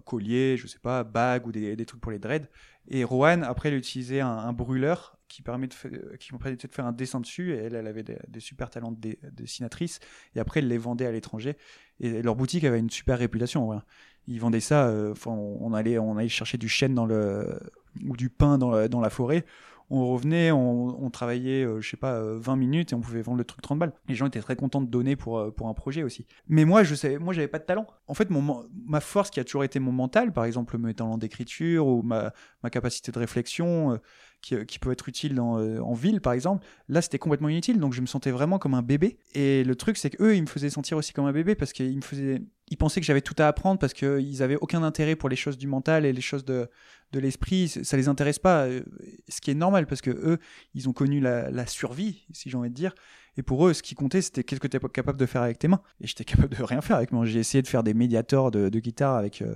collier, 0.05 0.55
je 0.57 0.67
sais 0.67 0.79
pas, 0.79 1.03
bague 1.03 1.45
ou 1.47 1.51
des, 1.51 1.85
trucs 1.85 1.99
pour 1.99 2.11
les 2.11 2.19
dreads. 2.19 2.47
Et 2.87 3.03
Rowan, 3.03 3.43
après, 3.43 3.69
il 3.69 3.75
utilisait 3.75 4.21
un 4.21 4.53
brûleur 4.53 5.17
qui, 5.31 5.41
permet 5.41 5.67
de 5.67 5.73
qui 6.19 6.33
me 6.33 6.39
permettait 6.39 6.67
de 6.67 6.73
faire 6.73 6.85
un 6.85 6.91
dessin 6.91 7.19
dessus. 7.19 7.53
Et 7.53 7.57
elle, 7.57 7.75
elle 7.75 7.87
avait 7.87 8.03
des, 8.03 8.39
super 8.39 8.69
talents 8.69 8.91
de 8.91 9.17
dessinatrice. 9.31 9.99
Et 10.35 10.39
après, 10.39 10.59
elle 10.59 10.67
les 10.67 10.77
vendait 10.77 11.05
à 11.05 11.11
l'étranger. 11.11 11.57
Et 11.99 12.21
leur 12.21 12.35
boutique 12.35 12.63
avait 12.63 12.79
une 12.79 12.89
super 12.89 13.19
réputation. 13.19 13.81
Ils 14.27 14.39
vendaient 14.39 14.59
ça. 14.59 14.87
euh, 14.87 15.13
on, 15.25 15.73
allait, 15.73 15.97
on 15.97 16.17
allait 16.17 16.29
chercher 16.29 16.57
du 16.57 16.69
chêne 16.69 16.93
dans 16.93 17.05
le 17.05 17.59
ou 18.05 18.15
du 18.15 18.29
pain 18.29 18.57
dans 18.57 18.87
dans 18.87 19.01
la 19.01 19.09
forêt. 19.09 19.45
On 19.93 20.07
revenait, 20.07 20.53
on, 20.53 21.09
travaillait, 21.09 21.65
euh, 21.65 21.81
je 21.81 21.89
sais 21.89 21.97
pas, 21.97 22.13
euh, 22.13 22.37
20 22.39 22.55
minutes 22.55 22.93
et 22.93 22.95
on 22.95 23.01
pouvait 23.01 23.21
vendre 23.21 23.39
le 23.39 23.43
truc 23.43 23.61
30 23.61 23.77
balles. 23.77 23.91
Les 24.07 24.15
gens 24.15 24.25
étaient 24.25 24.39
très 24.39 24.55
contents 24.55 24.79
de 24.79 24.87
donner 24.87 25.17
pour, 25.17 25.37
euh, 25.37 25.51
pour 25.51 25.67
un 25.67 25.73
projet 25.73 26.01
aussi. 26.01 26.25
Mais 26.47 26.63
moi, 26.63 26.83
je 26.83 26.95
savais, 26.95 27.19
moi, 27.19 27.33
j'avais 27.33 27.49
pas 27.49 27.59
de 27.59 27.65
talent. 27.65 27.85
En 28.07 28.13
fait, 28.13 28.29
mon, 28.29 28.65
ma 28.85 29.01
force 29.01 29.29
qui 29.31 29.41
a 29.41 29.43
toujours 29.43 29.65
été 29.65 29.81
mon 29.81 29.91
mental, 29.91 30.31
par 30.31 30.45
exemple 30.45 30.77
mes 30.77 30.93
talents 30.93 31.17
d'écriture 31.17 31.87
ou 31.87 32.03
ma, 32.03 32.31
ma 32.63 32.69
capacité 32.69 33.11
de 33.11 33.19
réflexion, 33.19 33.91
euh, 33.91 33.97
qui, 34.41 34.65
qui 34.65 34.79
peuvent 34.79 34.93
être 34.93 35.07
utiles 35.07 35.35
dans, 35.35 35.59
euh, 35.59 35.79
en 35.79 35.93
ville, 35.93 36.19
par 36.19 36.33
exemple. 36.33 36.65
Là, 36.89 37.01
c'était 37.01 37.19
complètement 37.19 37.49
inutile, 37.49 37.79
donc 37.79 37.93
je 37.93 38.01
me 38.01 38.05
sentais 38.05 38.31
vraiment 38.31 38.59
comme 38.59 38.73
un 38.73 38.81
bébé. 38.81 39.17
Et 39.33 39.63
le 39.63 39.75
truc, 39.75 39.97
c'est 39.97 40.09
qu'eux, 40.09 40.35
ils 40.35 40.41
me 40.41 40.47
faisaient 40.47 40.69
sentir 40.69 40.97
aussi 40.97 41.13
comme 41.13 41.25
un 41.25 41.31
bébé 41.31 41.55
parce 41.55 41.73
qu'ils 41.73 41.95
me 41.95 42.01
faisaient. 42.01 42.41
Ils 42.69 42.77
pensaient 42.77 43.01
que 43.01 43.05
j'avais 43.05 43.21
tout 43.21 43.35
à 43.37 43.47
apprendre 43.47 43.79
parce 43.79 43.93
qu'ils 43.93 44.41
avaient 44.41 44.55
aucun 44.55 44.81
intérêt 44.81 45.15
pour 45.15 45.27
les 45.27 45.35
choses 45.35 45.57
du 45.57 45.67
mental 45.67 46.05
et 46.05 46.13
les 46.13 46.21
choses 46.21 46.45
de, 46.45 46.69
de 47.11 47.19
l'esprit. 47.19 47.67
Ça 47.67 47.97
les 47.97 48.07
intéresse 48.07 48.39
pas, 48.39 48.65
euh, 48.65 48.81
ce 49.27 49.41
qui 49.41 49.51
est 49.51 49.55
normal 49.55 49.85
parce 49.87 50.01
que 50.01 50.11
eux, 50.11 50.39
ils 50.73 50.87
ont 50.89 50.93
connu 50.93 51.19
la, 51.19 51.65
survie, 51.67 52.25
si 52.31 52.49
j'ai 52.49 52.57
envie 52.57 52.69
de 52.69 52.75
dire. 52.75 52.95
Et 53.37 53.43
pour 53.43 53.67
eux, 53.67 53.73
ce 53.73 53.83
qui 53.83 53.95
comptait, 53.95 54.21
c'était 54.21 54.43
qu'est-ce 54.43 54.59
que 54.59 54.67
tu 54.67 54.77
es 54.77 54.79
capable 54.89 55.19
de 55.19 55.25
faire 55.25 55.41
avec 55.41 55.59
tes 55.59 55.67
mains. 55.67 55.81
Et 56.01 56.07
j'étais 56.07 56.25
capable 56.25 56.55
de 56.55 56.63
rien 56.63 56.81
faire 56.81 56.97
avec 56.97 57.11
moi. 57.11 57.25
J'ai 57.25 57.39
essayé 57.39 57.61
de 57.61 57.67
faire 57.67 57.83
des 57.83 57.93
médiators 57.93 58.51
de, 58.51 58.69
guitare 58.79 59.15
avec, 59.15 59.41
euh, 59.41 59.55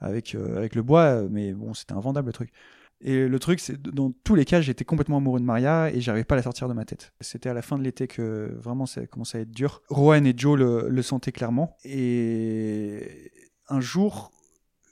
avec, 0.00 0.34
euh, 0.34 0.56
avec 0.56 0.74
le 0.74 0.82
bois, 0.82 1.22
mais 1.30 1.52
bon, 1.52 1.74
c'était 1.74 1.94
invendable 1.94 2.28
le 2.28 2.32
truc. 2.32 2.52
Et 3.00 3.28
le 3.28 3.38
truc, 3.38 3.60
c'est 3.60 3.80
dans 3.80 4.10
tous 4.24 4.34
les 4.34 4.44
cas, 4.44 4.60
j'étais 4.60 4.84
complètement 4.84 5.18
amoureux 5.18 5.38
de 5.38 5.44
Maria 5.44 5.90
et 5.92 6.00
j'arrivais 6.00 6.24
pas 6.24 6.34
à 6.34 6.38
la 6.38 6.42
sortir 6.42 6.68
de 6.68 6.74
ma 6.74 6.84
tête. 6.84 7.12
C'était 7.20 7.48
à 7.48 7.54
la 7.54 7.62
fin 7.62 7.78
de 7.78 7.82
l'été 7.84 8.08
que 8.08 8.52
vraiment 8.58 8.86
ça 8.86 9.06
commençait 9.06 9.38
à 9.38 9.40
être 9.42 9.52
dur. 9.52 9.82
Rowan 9.88 10.26
et 10.26 10.34
Joe 10.36 10.58
le, 10.58 11.02
sentaient 11.02 11.30
clairement. 11.30 11.76
Et 11.84 13.30
un 13.68 13.80
jour, 13.80 14.32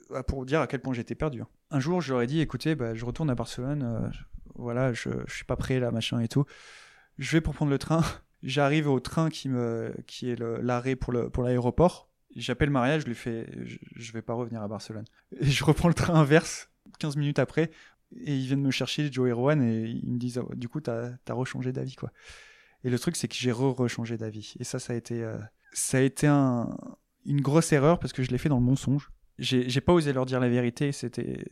bah, 0.09 0.23
pour 0.23 0.45
dire 0.45 0.61
à 0.61 0.67
quel 0.67 0.79
point 0.81 0.93
j'étais 0.93 1.15
perdu. 1.15 1.41
hein. 1.41 1.47
Un 1.69 1.81
jour, 1.81 1.99
je 1.99 2.13
leur 2.13 2.21
ai 2.21 2.27
dit, 2.27 2.39
écoutez, 2.39 2.75
bah, 2.75 2.93
je 2.95 3.03
retourne 3.03 3.29
à 3.29 3.35
Barcelone, 3.35 3.83
euh, 3.83 4.07
voilà, 4.55 4.93
je, 4.93 5.09
je 5.27 5.35
suis 5.35 5.45
pas 5.45 5.57
prêt 5.57 5.79
là, 5.81 5.91
machin 5.91 6.21
et 6.21 6.29
tout. 6.29 6.45
Je 7.17 7.29
vais 7.33 7.41
pour 7.41 7.53
prendre 7.55 7.71
le 7.71 7.77
train. 7.77 8.03
J'arrive 8.43 8.87
au 8.87 9.01
train 9.01 9.29
qui 9.29 9.49
me, 9.49 9.93
qui 10.05 10.29
est 10.29 10.39
l'arrêt 10.39 10.95
pour 10.95 11.11
le, 11.11 11.29
pour 11.29 11.43
l'aéroport. 11.43 12.09
J'appelle 12.35 12.69
Maria, 12.69 12.99
je 12.99 13.05
lui 13.05 13.15
fais, 13.15 13.47
je, 13.65 13.77
je 13.95 14.11
vais 14.13 14.21
pas 14.21 14.33
revenir 14.33 14.61
à 14.61 14.67
Barcelone. 14.67 15.05
Et 15.41 15.47
je 15.47 15.65
reprends 15.65 15.87
le 15.87 15.93
train 15.95 16.13
inverse 16.13 16.69
15 16.99 17.17
minutes 17.17 17.39
après. 17.39 17.71
Et 18.15 18.35
ils 18.35 18.45
viennent 18.45 18.61
me 18.61 18.71
chercher, 18.71 19.11
Joe 19.11 19.29
et 19.29 19.31
Rowan, 19.31 19.61
et 19.61 19.89
ils 19.89 20.11
me 20.13 20.17
disent, 20.17 20.41
du 20.55 20.69
coup, 20.69 20.79
t'as 20.81 21.11
as 21.27 21.33
rechangé 21.33 21.71
d'avis, 21.71 21.95
quoi. 21.95 22.11
Et 22.83 22.89
le 22.89 22.99
truc, 22.99 23.15
c'est 23.15 23.27
que 23.27 23.35
j'ai 23.35 23.51
re-rechangé 23.51 24.17
d'avis. 24.17 24.53
Et 24.59 24.63
ça, 24.63 24.79
ça 24.79 24.93
a 24.93 24.95
été, 24.95 25.23
euh, 25.23 25.37
ça 25.73 25.97
a 25.97 26.01
été 26.01 26.27
un, 26.27 26.77
une 27.25 27.41
grosse 27.41 27.71
erreur 27.73 27.99
parce 27.99 28.13
que 28.13 28.23
je 28.23 28.29
l'ai 28.31 28.37
fait 28.37 28.49
dans 28.49 28.59
le 28.59 28.65
mensonge. 28.65 29.09
J'ai 29.39 29.81
pas 29.81 29.93
osé 29.93 30.13
leur 30.13 30.25
dire 30.25 30.39
la 30.39 30.49
vérité. 30.49 30.91
C'était 30.91 31.45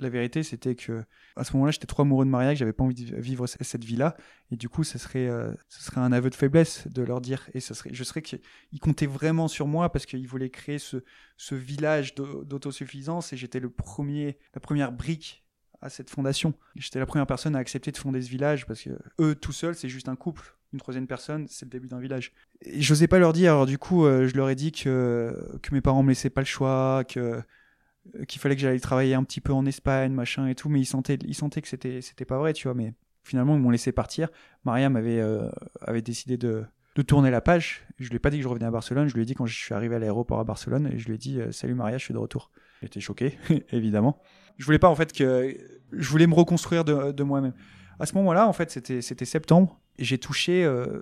la 0.00 0.08
vérité, 0.08 0.42
c'était 0.42 0.74
que 0.74 1.04
à 1.36 1.44
ce 1.44 1.52
moment-là, 1.52 1.70
j'étais 1.70 1.86
trop 1.86 2.02
amoureux 2.02 2.24
de 2.24 2.30
Maria 2.30 2.52
que 2.54 2.58
j'avais 2.58 2.72
pas 2.72 2.82
envie 2.82 3.04
de 3.04 3.16
vivre 3.20 3.46
cette 3.46 3.84
vie-là. 3.84 4.16
Et 4.50 4.56
du 4.56 4.68
coup, 4.68 4.82
ça 4.82 4.98
serait, 4.98 5.28
euh, 5.28 5.52
ce 5.68 5.82
serait 5.82 6.00
un 6.00 6.10
aveu 6.10 6.28
de 6.30 6.34
faiblesse 6.34 6.88
de 6.88 7.02
leur 7.02 7.20
dire. 7.20 7.48
Et 7.54 7.60
ça 7.60 7.74
serait, 7.74 7.90
je 7.92 8.02
serais 8.02 8.22
qu'ils 8.22 8.40
comptaient 8.80 9.06
vraiment 9.06 9.46
sur 9.46 9.68
moi 9.68 9.92
parce 9.92 10.06
qu'ils 10.06 10.26
voulaient 10.26 10.50
créer 10.50 10.78
ce, 10.78 11.04
ce 11.36 11.54
village 11.54 12.16
d'au- 12.16 12.42
d'autosuffisance 12.44 13.32
et 13.32 13.36
j'étais 13.36 13.60
le 13.60 13.70
premier, 13.70 14.38
la 14.54 14.60
première 14.60 14.90
brique 14.90 15.44
à 15.82 15.88
cette 15.88 16.10
fondation. 16.10 16.54
J'étais 16.76 16.98
la 16.98 17.06
première 17.06 17.26
personne 17.26 17.56
à 17.56 17.58
accepter 17.58 17.90
de 17.90 17.96
fonder 17.96 18.20
ce 18.22 18.28
village 18.28 18.66
parce 18.66 18.82
que 18.82 18.90
eux 19.20 19.34
tout 19.34 19.52
seuls, 19.52 19.74
c'est 19.74 19.88
juste 19.88 20.08
un 20.08 20.16
couple. 20.16 20.56
Une 20.72 20.78
troisième 20.78 21.06
personne, 21.06 21.46
c'est 21.48 21.64
le 21.64 21.70
début 21.70 21.88
d'un 21.88 21.98
village. 21.98 22.32
Et 22.62 22.80
j'osais 22.80 23.08
pas 23.08 23.18
leur 23.18 23.32
dire. 23.32 23.52
Alors 23.52 23.66
du 23.66 23.78
coup, 23.78 24.06
euh, 24.06 24.28
je 24.28 24.36
leur 24.36 24.48
ai 24.50 24.54
dit 24.54 24.70
que, 24.70 25.34
mes 25.72 25.80
parents 25.80 26.02
me 26.02 26.10
laissaient 26.10 26.30
pas 26.30 26.42
le 26.42 26.46
choix, 26.46 27.02
qu'il 27.04 28.40
fallait 28.40 28.54
que 28.54 28.60
j'aille 28.60 28.80
travailler 28.80 29.14
un 29.14 29.24
petit 29.24 29.40
peu 29.40 29.52
en 29.52 29.66
Espagne, 29.66 30.12
machin 30.12 30.46
et 30.46 30.54
tout. 30.54 30.68
Mais 30.68 30.80
ils 30.80 30.86
sentaient, 30.86 31.18
ils 31.24 31.34
sentaient 31.34 31.62
que 31.62 31.68
c'était 31.68 32.00
c'était 32.02 32.24
pas 32.24 32.38
vrai, 32.38 32.52
tu 32.52 32.68
vois. 32.68 32.74
Mais 32.74 32.94
finalement, 33.24 33.56
ils 33.56 33.60
m'ont 33.60 33.70
laissé 33.70 33.90
partir. 33.90 34.28
Mariam 34.64 34.94
avait 34.94 35.20
euh, 35.20 35.50
avait 35.80 36.02
décidé 36.02 36.36
de 36.36 36.64
de 36.96 37.02
tourner 37.02 37.30
la 37.30 37.40
page. 37.40 37.86
Je 37.98 38.08
lui 38.08 38.16
ai 38.16 38.18
pas 38.18 38.30
dit 38.30 38.38
que 38.38 38.42
je 38.42 38.48
revenais 38.48 38.66
à 38.66 38.70
Barcelone. 38.70 39.08
Je 39.08 39.14
lui 39.14 39.22
ai 39.22 39.24
dit 39.24 39.34
quand 39.34 39.46
je 39.46 39.56
suis 39.56 39.74
arrivé 39.74 39.96
à 39.96 39.98
l'aéroport 39.98 40.38
à 40.38 40.44
Barcelone 40.44 40.88
et 40.92 40.98
je 40.98 41.06
lui 41.06 41.14
ai 41.14 41.18
dit 41.18 41.40
euh, 41.40 41.50
salut 41.50 41.74
Maria, 41.74 41.98
je 41.98 42.04
suis 42.04 42.14
de 42.14 42.18
retour. 42.18 42.50
J'étais 42.82 43.00
choqué, 43.00 43.38
évidemment. 43.72 44.20
Je 44.60 44.66
voulais 44.66 44.78
pas 44.78 44.90
en 44.90 44.94
fait 44.94 45.14
que 45.14 45.56
je 45.90 46.08
voulais 46.10 46.26
me 46.26 46.34
reconstruire 46.34 46.84
de, 46.84 47.22
moi-même. 47.22 47.54
À 47.98 48.04
ce 48.04 48.14
moment-là, 48.14 48.46
en 48.46 48.52
fait, 48.52 48.70
c'était 48.70 49.24
septembre 49.24 49.80
j'ai 50.00 50.18
touché, 50.18 50.64
euh, 50.64 51.00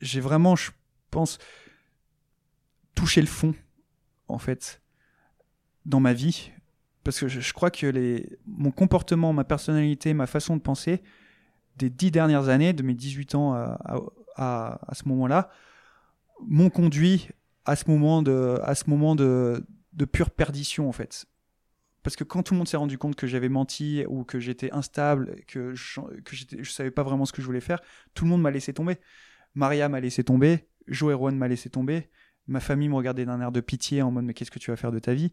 j'ai 0.00 0.20
vraiment, 0.20 0.56
je 0.56 0.70
pense, 1.10 1.38
touché 2.94 3.20
le 3.20 3.26
fond, 3.26 3.54
en 4.28 4.38
fait, 4.38 4.80
dans 5.84 6.00
ma 6.00 6.12
vie, 6.12 6.52
parce 7.04 7.20
que 7.20 7.28
je, 7.28 7.52
crois 7.52 7.70
que 7.70 7.86
les, 7.86 8.38
mon 8.46 8.70
comportement, 8.70 9.32
ma 9.32 9.44
personnalité, 9.44 10.14
ma 10.14 10.26
façon 10.26 10.56
de 10.56 10.62
penser, 10.62 11.02
des 11.76 11.90
dix 11.90 12.10
dernières 12.10 12.48
années, 12.48 12.72
de 12.72 12.82
mes 12.82 12.94
18 12.94 13.34
ans 13.34 13.52
à, 13.54 13.78
à, 13.84 13.98
à, 14.36 14.90
à 14.90 14.94
ce 14.94 15.08
moment-là, 15.08 15.50
m'ont 16.46 16.70
conduit 16.70 17.28
à 17.64 17.76
ce 17.76 17.90
moment 17.90 18.22
de, 18.22 18.58
à 18.62 18.74
ce 18.74 18.88
moment 18.88 19.14
de, 19.14 19.64
de 19.92 20.04
pure 20.04 20.30
perdition, 20.30 20.88
en 20.88 20.92
fait 20.92 21.26
parce 22.06 22.14
que 22.14 22.22
quand 22.22 22.44
tout 22.44 22.54
le 22.54 22.58
monde 22.58 22.68
s'est 22.68 22.76
rendu 22.76 22.98
compte 22.98 23.16
que 23.16 23.26
j'avais 23.26 23.48
menti 23.48 24.04
ou 24.06 24.22
que 24.22 24.38
j'étais 24.38 24.70
instable, 24.70 25.40
que 25.48 25.74
je, 25.74 26.00
que 26.22 26.36
je 26.36 26.70
savais 26.70 26.92
pas 26.92 27.02
vraiment 27.02 27.24
ce 27.24 27.32
que 27.32 27.42
je 27.42 27.46
voulais 27.46 27.60
faire, 27.60 27.80
tout 28.14 28.22
le 28.22 28.30
monde 28.30 28.42
m'a 28.42 28.52
laissé 28.52 28.72
tomber. 28.72 28.98
Maria 29.56 29.88
m'a 29.88 29.98
laissé 29.98 30.22
tomber, 30.22 30.68
Joe 30.86 31.12
et 31.12 31.34
m'a 31.34 31.48
laissé 31.48 31.68
tomber, 31.68 32.08
ma 32.46 32.60
famille 32.60 32.88
me 32.88 32.94
regardait 32.94 33.24
d'un 33.24 33.40
air 33.40 33.50
de 33.50 33.58
pitié 33.58 34.02
en 34.02 34.12
mode 34.12 34.24
mais 34.24 34.34
qu'est-ce 34.34 34.52
que 34.52 34.60
tu 34.60 34.70
vas 34.70 34.76
faire 34.76 34.92
de 34.92 35.00
ta 35.00 35.14
vie? 35.14 35.32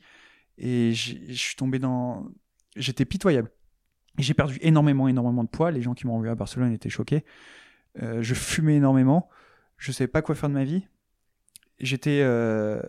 Et 0.57 0.93
je 0.93 1.33
suis 1.33 1.55
tombé 1.55 1.77
dans, 1.77 2.25
j'étais 2.75 3.05
pitoyable. 3.05 3.51
J'ai 4.17 4.33
perdu 4.33 4.57
énormément, 4.62 5.07
énormément 5.07 5.43
de 5.43 5.49
poids. 5.49 5.69
Les 5.69 5.83
gens 5.83 5.93
qui 5.93 6.07
m'ont 6.07 6.19
vu 6.21 6.29
à 6.29 6.33
Barcelone 6.33 6.73
étaient 6.73 6.89
choqués. 6.89 7.23
Euh, 8.01 8.23
je 8.23 8.33
fumais 8.33 8.77
énormément. 8.77 9.29
Je 9.77 9.91
savais 9.91 10.07
pas 10.07 10.23
quoi 10.23 10.33
faire 10.33 10.49
de 10.49 10.55
ma 10.55 10.63
vie. 10.63 10.88
J'étais, 11.79 12.21
euh, 12.23 12.81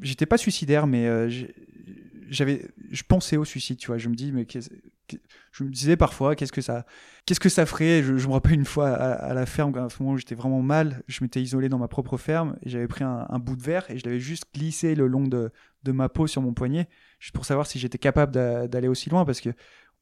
j'étais 0.00 0.26
pas 0.26 0.38
suicidaire, 0.38 0.86
mais 0.86 1.08
euh, 1.08 1.28
j'avais, 2.28 2.68
je 2.90 3.02
pensais 3.02 3.36
au 3.36 3.44
suicide, 3.44 3.78
tu 3.78 3.88
vois. 3.88 3.98
Je 3.98 4.08
me 4.08 4.14
dis, 4.14 4.32
mais 4.32 4.46
je 5.52 5.64
me 5.64 5.70
disais 5.70 5.96
parfois, 5.96 6.34
qu'est-ce 6.34 6.52
que 6.52 6.60
ça, 6.60 6.86
qu'est-ce 7.24 7.40
que 7.40 7.48
ça 7.48 7.66
ferait? 7.66 8.02
Je, 8.02 8.12
me 8.12 8.32
rappelle 8.32 8.54
une 8.54 8.64
fois 8.64 8.90
à, 8.90 9.34
la 9.34 9.46
ferme, 9.46 9.76
à 9.76 9.88
ce 9.88 10.02
moment 10.02 10.14
où 10.14 10.18
j'étais 10.18 10.34
vraiment 10.34 10.62
mal, 10.62 11.02
je 11.08 11.22
m'étais 11.22 11.40
isolé 11.40 11.68
dans 11.68 11.78
ma 11.78 11.88
propre 11.88 12.16
ferme 12.16 12.56
et 12.62 12.68
j'avais 12.68 12.88
pris 12.88 13.04
un, 13.04 13.26
un 13.28 13.38
bout 13.38 13.56
de 13.56 13.62
verre 13.62 13.90
et 13.90 13.98
je 13.98 14.04
l'avais 14.04 14.20
juste 14.20 14.44
glissé 14.54 14.94
le 14.94 15.06
long 15.06 15.26
de, 15.26 15.50
de 15.84 15.92
ma 15.92 16.08
peau 16.08 16.26
sur 16.26 16.42
mon 16.42 16.52
poignet, 16.52 16.88
juste 17.18 17.34
pour 17.34 17.44
savoir 17.44 17.66
si 17.66 17.78
j'étais 17.78 17.98
capable 17.98 18.32
d'a- 18.32 18.68
d'aller 18.68 18.88
aussi 18.88 19.10
loin, 19.10 19.24
parce 19.24 19.40
que 19.40 19.50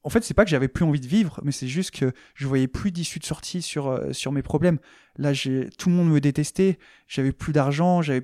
en 0.05 0.09
fait, 0.09 0.23
c'est 0.23 0.35
pas 0.35 0.43
que 0.43 0.51
j'avais 0.51 0.67
plus 0.67 0.85
envie 0.85 0.99
de 0.99 1.07
vivre, 1.07 1.41
mais 1.43 1.51
c'est 1.51 1.67
juste 1.67 1.89
que 1.89 2.13
je 2.35 2.45
voyais 2.45 2.67
plus 2.67 2.91
d'issue 2.91 3.17
de 3.17 3.25
sortie 3.25 3.63
sur, 3.63 3.87
euh, 3.87 4.13
sur 4.13 4.31
mes 4.31 4.43
problèmes. 4.43 4.77
Là, 5.17 5.33
j'ai, 5.33 5.67
tout 5.79 5.89
le 5.89 5.95
monde 5.95 6.11
me 6.11 6.21
détestait, 6.21 6.77
j'avais 7.07 7.31
plus 7.31 7.53
d'argent, 7.53 8.03
j'avais 8.03 8.23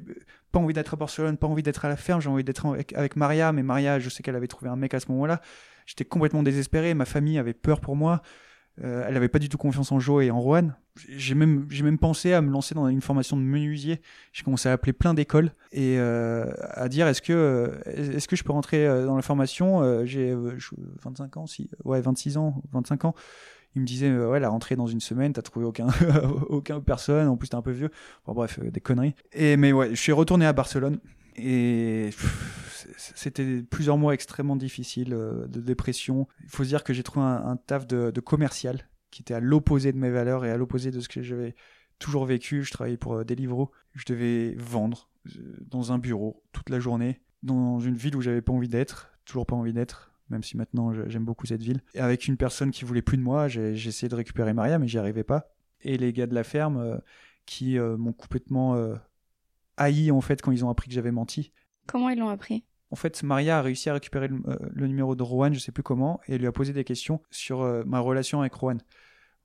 pas 0.52 0.60
envie 0.60 0.74
d'être 0.74 0.94
à 0.94 0.98
Barcelone, 0.98 1.38
pas 1.38 1.48
envie 1.48 1.64
d'être 1.64 1.86
à 1.86 1.90
la 1.90 1.96
ferme, 1.96 2.22
j'ai 2.22 2.30
envie 2.30 2.44
d'être 2.44 2.66
avec, 2.96 3.16
Maria, 3.16 3.52
mais 3.52 3.64
Maria, 3.64 4.00
je 4.00 4.10
sais 4.10 4.24
qu'elle 4.24 4.36
avait 4.36 4.48
trouvé 4.48 4.70
un 4.70 4.76
mec 4.76 4.94
à 4.94 5.00
ce 5.00 5.12
moment-là. 5.12 5.42
J'étais 5.86 6.06
complètement 6.06 6.44
désespéré, 6.44 6.94
ma 6.94 7.06
famille 7.06 7.38
avait 7.38 7.54
peur 7.54 7.80
pour 7.82 7.96
moi, 7.96 8.22
euh, 8.84 9.04
elle 9.08 9.18
avait 9.18 9.28
pas 9.28 9.40
du 9.40 9.50
tout 9.50 9.58
confiance 9.58 9.92
en 9.92 10.00
Joe 10.00 10.24
et 10.24 10.32
en 10.32 10.40
Rowan. 10.40 10.76
J'ai 11.08 11.36
même, 11.36 11.68
j'ai 11.70 11.84
même 11.84 11.98
pensé 11.98 12.34
à 12.34 12.42
me 12.42 12.52
lancer 12.52 12.76
dans 12.76 12.88
une 12.88 13.02
formation 13.02 13.38
de 13.38 13.42
menuisier. 13.42 14.02
J'ai 14.34 14.44
commencé 14.44 14.68
à 14.70 14.74
appeler 14.74 14.94
plein 14.94 15.14
d'écoles 15.14 15.52
et 15.72 15.98
euh, 15.98 16.52
à 16.72 16.90
dire 16.90 17.08
est-ce 17.08 17.22
que, 17.22 17.34
euh, 17.34 17.80
est-ce 17.86 18.28
que 18.28 18.36
je 18.36 18.44
peux 18.44 18.52
rentrer 18.52 18.86
dans 19.06 19.16
la 19.16 19.22
formation? 19.22 20.06
J'ai 20.06 20.32
euh, 20.32 20.58
je- 20.58 20.76
25 21.04 21.38
ans, 21.38 21.46
ouais, 21.86 22.02
26 22.02 22.38
ans, 22.38 22.62
25 22.72 23.06
ans. 23.06 23.16
Il 23.76 23.82
me 23.82 23.88
disait 23.88 24.10
euh, 24.10 24.30
ouais, 24.30 24.40
la 24.40 24.50
rentrée 24.50 24.76
dans 24.76 24.88
une 24.88 25.00
semaine, 25.00 25.34
t'as 25.34 25.42
trouvé 25.42 25.66
aucun, 25.66 25.88
aucun 26.50 26.82
personne. 26.82 27.28
En 27.28 27.38
plus, 27.38 27.50
t'es 27.50 27.56
un 27.56 27.62
peu 27.62 27.72
vieux. 27.72 27.90
Bon, 28.26 28.34
bref, 28.34 28.60
euh, 28.62 28.70
des 28.70 28.82
conneries. 28.82 29.16
Et 29.34 29.58
mais 29.58 29.72
ouais, 29.72 29.92
je 29.92 30.02
suis 30.02 30.12
retourné 30.12 30.46
à 30.46 30.54
Barcelone 30.54 31.00
et 31.36 32.10
c'était 32.98 33.64
plusieurs 33.64 33.98
mois 33.98 34.14
extrêmement 34.14 34.56
difficiles 34.56 35.14
euh, 35.14 35.48
de 35.48 35.62
dépression. 35.62 36.28
Il 36.44 36.50
faut 36.50 36.64
se 36.64 36.70
dire 36.70 36.84
que 36.84 36.94
j'ai 36.94 37.04
trouvé 37.04 37.26
un, 37.26 37.56
taf 37.56 37.88
de, 37.88 38.20
commercial 38.20 38.90
qui 39.10 39.22
était 39.22 39.34
à 39.34 39.40
l'opposé 39.40 39.92
de 39.92 39.98
mes 39.98 40.10
valeurs 40.10 40.46
et 40.46 40.52
à 40.52 40.58
l'opposé 40.58 40.92
de 40.92 41.00
ce 41.00 41.10
que 41.10 41.22
j'avais 41.22 41.56
toujours 42.00 42.26
vécu. 42.26 42.64
Je 42.64 42.72
travaillais 42.72 42.98
pour 42.98 43.16
euh, 43.16 43.24
Deliveroo. 43.24 43.72
Je 43.94 44.06
devais 44.08 44.56
vendre 44.56 45.10
dans 45.60 45.92
un 45.92 46.00
bureau 46.00 46.44
toute 46.52 46.70
la 46.70 46.80
journée, 46.80 47.22
dans 47.44 47.80
une 47.80 47.96
ville 47.96 48.16
où 48.16 48.22
j'avais 48.22 48.42
pas 48.42 48.54
envie 48.54 48.70
d'être, 48.70 49.12
toujours 49.26 49.46
pas 49.46 49.56
envie 49.56 49.74
d'être, 49.74 50.11
même 50.32 50.44
si 50.44 50.58
maintenant 50.58 50.92
j'aime 51.08 51.26
beaucoup 51.26 51.46
cette 51.46 51.62
ville. 51.62 51.82
Et 51.94 52.00
avec 52.00 52.28
une 52.28 52.38
personne 52.38 52.72
qui 52.72 52.86
voulait 52.86 53.02
plus 53.02 53.18
de 53.18 53.22
moi, 53.22 53.48
j'ai 53.48 53.74
essayé 53.74 54.10
de 54.10 54.16
récupérer 54.16 54.54
Maria, 54.54 54.80
mais 54.80 54.88
j'y 54.88 54.98
arrivais 54.98 55.24
pas. 55.24 55.54
Et 55.82 55.98
les 55.98 56.14
gars 56.14 56.28
de 56.28 56.34
la 56.34 56.44
ferme 56.44 56.78
euh, 56.78 56.98
qui 57.46 57.78
euh, 57.78 57.98
m'ont 57.98 58.14
complètement 58.14 58.76
euh, 58.76 58.96
haï 59.78 60.12
en 60.12 60.22
fait 60.22 60.42
quand 60.42 60.52
ils 60.52 60.64
ont 60.64 60.70
appris 60.70 60.88
que 60.88 60.94
j'avais 60.94 61.12
menti. 61.12 61.52
Comment 61.88 62.10
ils 62.10 62.18
l'ont 62.18 62.30
appris? 62.30 62.64
En 62.92 62.96
fait, 62.96 63.24
Maria 63.24 63.60
a 63.60 63.62
réussi 63.62 63.90
à 63.90 63.94
récupérer 63.94 64.28
le, 64.28 64.42
le 64.72 64.88
numéro 64.88 65.16
de 65.16 65.24
Rowan, 65.24 65.54
je 65.54 65.60
sais 65.60 65.72
plus 65.72 65.84
comment, 65.84 66.20
et 66.28 66.38
lui 66.38 66.48
a 66.48 66.52
posé 66.52 66.74
des 66.74 66.84
questions 66.84 67.22
sur 67.30 67.64
ma 67.86 68.00
relation 68.00 68.42
avec 68.42 68.54
Rowan. 68.54 68.82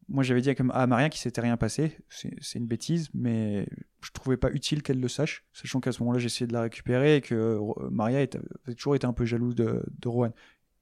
Moi, 0.08 0.22
j'avais 0.22 0.40
dit 0.40 0.50
à, 0.50 0.86
Maria 0.86 1.08
qu'il 1.08 1.20
s'était 1.20 1.40
rien 1.40 1.56
passé. 1.56 1.96
C'est 2.08 2.58
une 2.58 2.66
bêtise, 2.66 3.08
mais 3.14 3.66
je 4.02 4.10
trouvais 4.12 4.36
pas 4.36 4.50
utile 4.50 4.82
qu'elle 4.82 5.00
le 5.00 5.08
sache, 5.08 5.44
sachant 5.52 5.80
qu'à 5.80 5.92
ce 5.92 6.00
moment-là, 6.02 6.18
j'essayais 6.18 6.46
de 6.46 6.52
la 6.52 6.62
récupérer 6.62 7.16
et 7.16 7.20
que 7.20 7.58
Maria 7.90 8.20
était- 8.20 8.40
avait 8.66 8.74
toujours 8.74 8.94
été 8.96 9.06
un 9.06 9.12
peu 9.12 9.24
jalouse 9.24 9.54
de, 9.54 9.84
de 9.98 10.08
Rowan. 10.08 10.32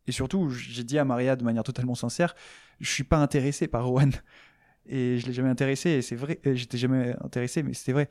Et 0.07 0.13
surtout, 0.13 0.51
j'ai 0.51 0.85
dit 0.85 0.99
à 0.99 1.05
Maria 1.05 1.37
de 1.37 1.45
manière 1.45 1.63
totalement 1.63 1.95
sincère, 1.95 2.35
je 2.81 2.91
suis 2.91 3.05
pas 3.05 3.19
intéressé 3.19 3.69
par 3.69 3.87
Rowan. 3.87 4.13
Et 4.87 5.19
je 5.19 5.27
l'ai 5.27 5.33
jamais 5.33 5.49
intéressé, 5.49 5.91
et 5.91 6.03
c'est 6.03 6.17
vrai, 6.17 6.41
euh, 6.47 6.55
j'étais 6.55 6.77
jamais 6.77 7.15
intéressé, 7.23 7.63
mais 7.63 7.73
c'était 7.73 7.93
vrai. 7.93 8.09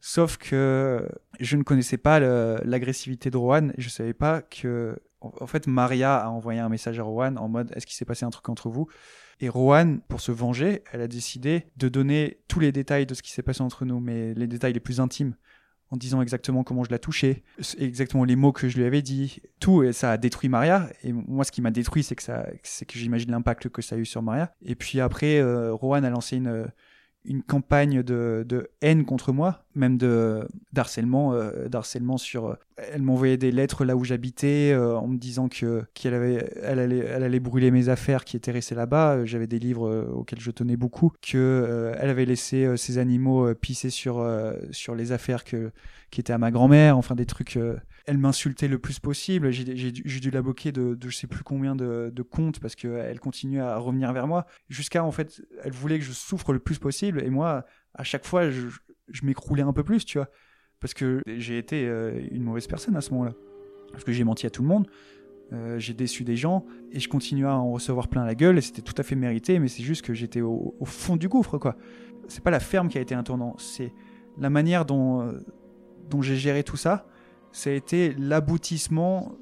Sauf 0.00 0.36
que 0.36 1.08
je 1.40 1.56
ne 1.56 1.62
connaissais 1.62 1.96
pas 1.96 2.20
l'agressivité 2.20 3.30
de 3.30 3.36
Rowan. 3.38 3.72
Je 3.78 3.88
savais 3.88 4.12
pas 4.12 4.42
que, 4.42 4.98
en 5.20 5.46
fait, 5.46 5.66
Maria 5.66 6.16
a 6.18 6.28
envoyé 6.28 6.60
un 6.60 6.68
message 6.68 7.00
à 7.00 7.02
Rowan 7.02 7.38
en 7.38 7.48
mode 7.48 7.72
Est-ce 7.74 7.86
qu'il 7.86 7.96
s'est 7.96 8.04
passé 8.04 8.26
un 8.26 8.30
truc 8.30 8.48
entre 8.50 8.68
vous? 8.68 8.86
Et 9.40 9.48
Rowan, 9.48 10.00
pour 10.08 10.20
se 10.20 10.30
venger, 10.30 10.84
elle 10.92 11.00
a 11.00 11.08
décidé 11.08 11.66
de 11.78 11.88
donner 11.88 12.42
tous 12.48 12.60
les 12.60 12.70
détails 12.70 13.06
de 13.06 13.14
ce 13.14 13.22
qui 13.22 13.32
s'est 13.32 13.42
passé 13.42 13.62
entre 13.62 13.86
nous, 13.86 13.98
mais 13.98 14.34
les 14.34 14.46
détails 14.46 14.74
les 14.74 14.80
plus 14.80 15.00
intimes 15.00 15.36
en 15.90 15.96
disant 15.96 16.20
exactement 16.22 16.64
comment 16.64 16.84
je 16.84 16.90
la 16.90 16.98
touchais, 16.98 17.42
exactement 17.78 18.24
les 18.24 18.36
mots 18.36 18.52
que 18.52 18.68
je 18.68 18.76
lui 18.76 18.84
avais 18.84 19.02
dit, 19.02 19.40
tout, 19.60 19.82
et 19.82 19.92
ça 19.92 20.12
a 20.12 20.16
détruit 20.16 20.48
Maria. 20.48 20.88
Et 21.02 21.12
moi, 21.12 21.44
ce 21.44 21.52
qui 21.52 21.62
m'a 21.62 21.70
détruit, 21.70 22.02
c'est 22.02 22.16
que 22.16 22.84
que 22.84 22.98
j'imagine 22.98 23.30
l'impact 23.30 23.68
que 23.68 23.82
ça 23.82 23.96
a 23.96 23.98
eu 23.98 24.04
sur 24.04 24.22
Maria. 24.22 24.52
Et 24.62 24.74
puis 24.74 25.00
après, 25.00 25.38
euh, 25.38 25.72
Rowan 25.72 26.04
a 26.04 26.10
lancé 26.10 26.36
une, 26.36 26.66
une 27.24 27.42
campagne 27.42 28.02
de, 28.02 28.44
de, 28.46 28.68
haine 28.82 29.04
contre 29.04 29.32
moi, 29.32 29.64
même 29.74 29.96
de 29.96 30.46
d'harcèlement, 30.72 31.32
euh, 31.32 31.68
d'harcèlement 31.68 32.18
sur. 32.18 32.46
Euh, 32.46 32.54
elle 32.76 33.02
m'envoyait 33.02 33.36
des 33.36 33.50
lettres 33.50 33.84
là 33.84 33.96
où 33.96 34.04
j'habitais 34.04 34.72
euh, 34.72 34.96
en 34.96 35.06
me 35.06 35.16
disant 35.16 35.48
que 35.48 35.84
qu'elle 35.94 36.14
avait, 36.14 36.50
elle 36.62 36.78
allait, 36.78 36.98
elle 36.98 37.22
allait 37.22 37.40
brûler 37.40 37.70
mes 37.70 37.88
affaires 37.88 38.24
qui 38.24 38.36
étaient 38.36 38.50
restées 38.50 38.74
là-bas. 38.74 39.24
J'avais 39.24 39.46
des 39.46 39.58
livres 39.58 40.06
auxquels 40.12 40.40
je 40.40 40.50
tenais 40.50 40.76
beaucoup. 40.76 41.12
Que 41.22 41.92
elle 41.98 42.10
avait 42.10 42.26
laissé 42.26 42.76
ses 42.76 42.98
animaux 42.98 43.54
pisser 43.54 43.90
sur 43.90 44.26
sur 44.70 44.94
les 44.94 45.12
affaires 45.12 45.44
que 45.44 45.70
qui 46.10 46.20
étaient 46.20 46.32
à 46.32 46.38
ma 46.38 46.50
grand-mère. 46.50 46.98
Enfin 46.98 47.14
des 47.14 47.26
trucs 47.26 47.58
elle 48.06 48.18
m'insultait 48.18 48.68
le 48.68 48.78
plus 48.78 48.98
possible. 48.98 49.50
J'ai 49.50 49.64
dû 49.92 50.30
la 50.30 50.42
bloquer 50.42 50.72
de, 50.72 50.94
de, 50.94 51.08
je 51.08 51.16
sais 51.16 51.26
plus 51.26 51.42
combien 51.42 51.74
de, 51.74 52.22
comptes 52.22 52.60
parce 52.60 52.74
qu'elle 52.74 53.18
continuait 53.20 53.60
à 53.60 53.78
revenir 53.78 54.12
vers 54.12 54.26
moi. 54.26 54.46
Jusqu'à, 54.68 55.04
en 55.04 55.10
fait, 55.10 55.42
elle 55.62 55.72
voulait 55.72 55.98
que 55.98 56.04
je 56.04 56.12
souffre 56.12 56.52
le 56.52 56.58
plus 56.58 56.78
possible. 56.78 57.22
Et 57.22 57.30
moi, 57.30 57.64
à 57.94 58.04
chaque 58.04 58.26
fois, 58.26 58.50
je, 58.50 58.66
m'écroulais 59.22 59.62
un 59.62 59.72
peu 59.72 59.84
plus, 59.84 60.04
tu 60.04 60.18
vois. 60.18 60.28
Parce 60.80 60.92
que 60.92 61.22
j'ai 61.26 61.56
été 61.56 61.86
euh, 61.86 62.20
une 62.30 62.42
mauvaise 62.42 62.66
personne 62.66 62.96
à 62.96 63.00
ce 63.00 63.10
moment-là. 63.12 63.32
Parce 63.92 64.04
que 64.04 64.12
j'ai 64.12 64.24
menti 64.24 64.46
à 64.46 64.50
tout 64.50 64.62
le 64.62 64.68
monde. 64.68 64.86
Euh, 65.52 65.78
j'ai 65.78 65.94
déçu 65.94 66.24
des 66.24 66.36
gens 66.36 66.64
et 66.90 67.00
je 67.00 67.08
continuais 67.08 67.48
à 67.48 67.56
en 67.56 67.70
recevoir 67.70 68.08
plein 68.08 68.24
la 68.24 68.34
gueule 68.34 68.58
et 68.58 68.60
c'était 68.60 68.82
tout 68.82 68.94
à 68.96 69.02
fait 69.02 69.14
mérité, 69.14 69.58
mais 69.58 69.68
c'est 69.68 69.82
juste 69.82 70.02
que 70.02 70.14
j'étais 70.14 70.40
au, 70.40 70.74
fond 70.84 71.16
du 71.16 71.28
gouffre, 71.28 71.58
quoi. 71.58 71.76
C'est 72.28 72.42
pas 72.42 72.50
la 72.50 72.60
ferme 72.60 72.88
qui 72.88 72.96
a 72.96 73.02
été 73.02 73.14
un 73.14 73.22
tournant, 73.22 73.54
c'est 73.58 73.92
la 74.38 74.48
manière 74.48 74.86
dont, 74.86 75.20
euh, 75.20 75.38
dont 76.08 76.22
j'ai 76.22 76.36
géré 76.36 76.64
tout 76.64 76.78
ça 76.78 77.06
ça 77.54 77.70
a 77.70 77.72
été 77.72 78.16
l'aboutissement 78.18 79.36